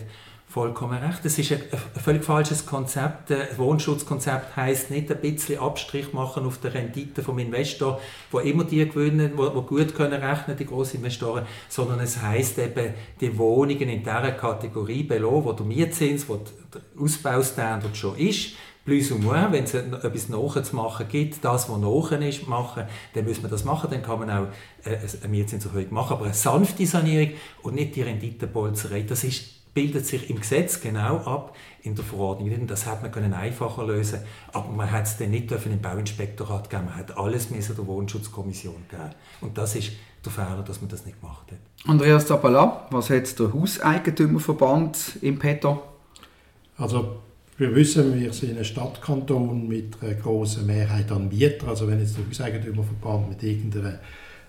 vollkommen 0.50 0.98
recht. 0.98 1.24
Das 1.24 1.38
ist 1.38 1.52
ein, 1.52 1.62
ein 1.72 2.02
völlig 2.02 2.24
falsches 2.24 2.66
Konzept. 2.66 3.30
Das 3.30 3.58
Wohnschutzkonzept 3.58 4.56
heißt 4.56 4.92
nicht 4.92 5.12
ein 5.12 5.20
bisschen 5.20 5.60
Abstrich 5.60 6.14
machen 6.14 6.46
auf 6.46 6.58
der 6.60 6.74
Rendite 6.74 7.22
vom 7.22 7.38
Investor, 7.38 8.00
wo 8.32 8.40
immer 8.40 8.64
die 8.64 8.88
gewinnen, 8.88 9.34
wo, 9.36 9.54
wo 9.54 9.62
gut 9.62 9.94
können 9.94 10.22
rechnen 10.22 10.56
die 10.56 10.66
großen 10.66 10.98
Investoren, 10.98 11.46
sondern 11.68 12.00
es 12.00 12.22
heißt 12.22 12.60
eben 12.60 12.94
die 13.20 13.38
Wohnungen 13.38 13.90
in 13.90 14.00
dieser 14.00 14.32
Kategorie 14.32 15.04
belohnen, 15.04 15.46
wo 15.46 15.52
der 15.52 15.66
Mietzins, 15.66 16.28
wo 16.30 16.38
der 16.74 16.82
Ausbaustandard 16.98 17.96
schon 17.98 18.18
ist, 18.18 18.54
plus 18.86 19.12
ou 19.12 19.18
moins, 19.18 19.52
wenn 19.52 19.66
es 19.66 19.74
etwas 19.74 20.30
nachzumachen 20.30 21.10
gibt, 21.10 21.44
das, 21.44 21.70
was 21.70 21.78
nachher 21.78 22.22
ist, 22.22 22.48
machen, 22.48 22.84
dann 23.14 23.26
muss 23.26 23.42
man 23.42 23.52
das 23.52 23.66
machen, 23.66 23.90
dann 23.92 24.02
kann 24.02 24.20
man 24.20 24.30
auch 24.30 24.48
äh, 24.86 24.98
eine 25.22 25.28
Mietzinserhöhung 25.30 25.94
machen, 25.94 26.14
aber 26.14 26.26
eine 26.26 26.34
sanfte 26.34 26.86
Sanierung 26.86 27.34
und 27.64 27.76
nicht 27.76 27.98
die 27.98 28.04
Renditepolzerei, 28.04 29.02
das 29.02 29.26
ist, 29.26 29.57
bildet 29.78 30.08
sich 30.08 30.28
im 30.32 30.40
Gesetz 30.40 30.82
genau 30.82 31.18
ab, 31.18 31.56
in 31.84 31.94
der 31.94 32.04
Verordnung. 32.04 32.66
Das 32.66 32.88
hat 32.88 33.04
man 33.04 33.12
können 33.12 33.36
einfacher 33.36 33.86
lösen 33.86 34.22
aber 34.52 34.72
man 34.72 34.92
hat 34.92 35.06
es 35.06 35.18
dann 35.18 35.30
nicht 35.30 35.52
dürfen 35.52 35.72
im 35.72 35.80
Bauinspektorat 35.80 36.72
geben, 36.72 36.86
man 36.86 36.96
hat 36.96 37.16
alles 37.16 37.50
der 37.50 37.86
Wohnschutzkommission 37.86 38.86
geben. 38.90 39.12
Und 39.40 39.56
das 39.56 39.76
ist 39.76 39.92
der 40.26 40.32
Fehler, 40.32 40.64
dass 40.66 40.82
man 40.82 40.90
das 40.90 41.06
nicht 41.06 41.22
gemacht 41.22 41.52
hat. 41.52 41.60
Andreas 41.88 42.26
Zappala, 42.26 42.88
was 42.90 43.12
hat 43.12 43.38
der 43.38 43.54
Hauseigentümerverband 43.54 45.20
im 45.22 45.38
Petto? 45.38 45.84
Also 46.76 47.18
wir 47.60 47.76
wissen, 47.76 48.20
wir 48.20 48.34
sind 48.34 48.58
ein 48.58 48.66
Stadtkanton 48.66 49.68
mit 49.68 50.02
einer 50.02 50.16
großen 50.16 50.66
Mehrheit 50.66 51.12
an 51.12 51.30
Mietern. 51.30 51.70
Also 51.70 51.88
wenn 51.88 52.00
jetzt 52.00 52.18
der 52.18 52.26
Hauseigentümerverband 52.26 53.30
mit 53.30 53.44
irgendeiner 53.44 54.00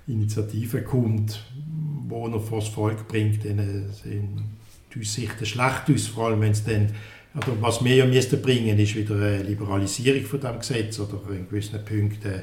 Initiative 0.06 0.80
kommt, 0.80 1.44
wo 2.08 2.26
er 2.28 2.40
vor 2.40 2.60
das 2.60 2.68
Volk 2.68 3.06
bringt, 3.08 3.44
dann 3.44 3.90
sind 3.92 4.57
die 4.94 5.00
Aussichten 5.00 5.46
schlecht 5.46 5.90
aus, 5.92 6.06
vor 6.06 6.26
allem 6.26 6.40
wenn 6.40 6.52
es 6.52 6.64
dann 6.64 6.92
also 7.34 7.56
was 7.60 7.84
wir 7.84 7.94
ja 7.94 8.06
müssten 8.06 8.40
bringen, 8.40 8.78
ist 8.78 8.96
wieder 8.96 9.14
eine 9.14 9.42
Liberalisierung 9.42 10.24
von 10.24 10.40
dem 10.40 10.58
Gesetz 10.58 10.98
oder 10.98 11.20
in 11.30 11.48
gewissen 11.48 11.84
Punkten 11.84 12.42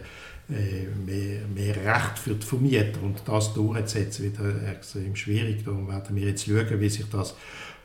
äh, 0.50 0.86
mehr, 1.06 1.42
mehr 1.54 1.76
Recht 1.76 2.20
für 2.20 2.36
die 2.36 2.46
Vermieter 2.46 3.02
und 3.02 3.22
das 3.26 3.54
durchzusetzen 3.54 4.26
wieder 4.26 4.72
extrem 4.72 5.16
schwierig. 5.16 5.66
Darum 5.66 5.88
werden 5.88 6.16
wir 6.16 6.28
jetzt 6.28 6.46
schauen, 6.46 6.80
wie 6.80 6.90
sich 6.90 7.10
das 7.10 7.36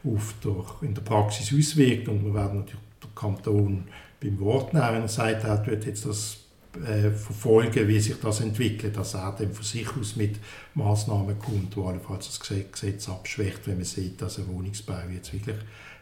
auf 0.05 0.35
der, 0.44 0.64
in 0.87 0.94
der 0.94 1.03
Praxis 1.03 1.53
auswirkt. 1.57 2.09
Und 2.09 2.25
wir 2.25 2.35
werden 2.35 2.61
natürlich 2.61 2.83
den 3.03 3.14
Kanton 3.14 3.85
beim 4.20 4.38
Wort 4.40 4.75
nehmen, 4.75 4.92
wenn 4.92 5.03
er 5.03 5.09
sagt, 5.09 5.44
er 5.44 5.66
wird 5.66 5.87
jetzt 5.87 6.05
das 6.05 6.39
äh, 6.77 7.11
verfolgen, 7.11 7.89
wie 7.89 8.01
sich 8.01 8.17
das 8.23 8.41
entwickelt, 8.41 8.97
dass 8.97 9.15
er 9.15 9.35
dann 9.39 9.53
von 9.53 9.65
sich 9.65 9.89
aus 9.99 10.17
mit 10.17 10.37
Maßnahmen 10.75 11.39
kommt, 11.39 11.75
die 11.75 11.81
allenfalls 11.81 12.27
das 12.27 12.41
Gesetz 12.41 13.09
abschwächt, 13.09 13.67
wenn 13.67 13.77
man 13.77 13.85
sieht, 13.85 14.23
dass 14.23 14.39
ein 14.39 14.49
Wohnungsbau 14.49 14.99
jetzt 15.13 15.33
wirklich 15.33 15.57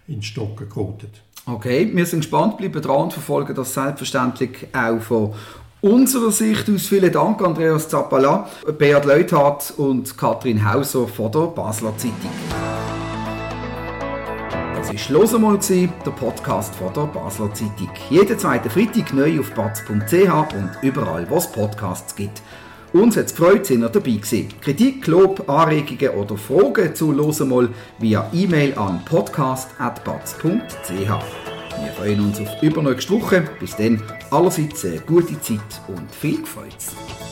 in 0.06 0.22
Stocken 0.22 0.68
gerät. 0.68 1.22
Okay, 1.46 1.90
wir 1.94 2.04
sind 2.04 2.20
gespannt, 2.20 2.58
bleiben 2.58 2.82
dran 2.82 3.04
und 3.04 3.12
verfolgen 3.12 3.54
das 3.54 3.72
selbstverständlich 3.72 4.68
auch 4.72 5.00
von 5.00 5.34
unserer 5.80 6.32
Sicht 6.32 6.68
aus. 6.68 6.86
Vielen 6.86 7.12
Dank, 7.12 7.40
Andreas 7.40 7.88
Zappala, 7.88 8.48
Beat 8.78 9.04
Leuthardt 9.04 9.72
und 9.76 10.16
Katrin 10.18 10.70
Hauser 10.70 11.08
von 11.08 11.32
der 11.32 11.46
Basler 11.46 11.96
Zeitung. 11.96 12.77
Das 14.90 15.10
war 15.10 15.20
«Los 15.20 15.32
mal», 15.32 15.58
der 15.58 16.10
Podcast 16.12 16.74
von 16.74 16.90
der 16.94 17.02
Basler 17.02 17.52
Zeitung. 17.52 17.90
Jeden 18.08 18.38
zweiten 18.38 18.70
Freitag 18.70 19.12
neu 19.12 19.40
auf 19.40 19.50
batz.ch 19.50 20.54
und 20.54 20.70
überall, 20.80 21.28
wo 21.28 21.36
es 21.36 21.46
Podcasts 21.46 22.16
gibt. 22.16 22.40
Uns 22.94 23.18
hat 23.18 23.26
es 23.26 23.34
gefreut, 23.34 23.66
sind 23.66 23.82
ihr 23.82 23.90
dabei 23.90 24.12
gewesen. 24.12 24.48
Kritik, 24.62 25.06
Lob, 25.06 25.46
Anregungen 25.46 26.16
oder 26.16 26.38
Fragen 26.38 26.94
zu 26.94 27.12
«Los 27.12 27.40
mal» 27.40 27.68
via 27.98 28.30
E-Mail 28.32 28.78
an 28.78 29.04
podcast.batz.ch. 29.04 30.48
Wir 30.90 31.92
freuen 31.94 32.20
uns 32.20 32.40
auf 32.40 32.62
übernächste 32.62 33.12
Woche. 33.12 33.44
Bis 33.60 33.76
dann 33.76 34.02
allerseits 34.30 34.86
eine 34.86 35.00
gute 35.00 35.38
Zeit 35.42 35.82
und 35.88 36.10
viel 36.14 36.46
Freude. 36.46 37.27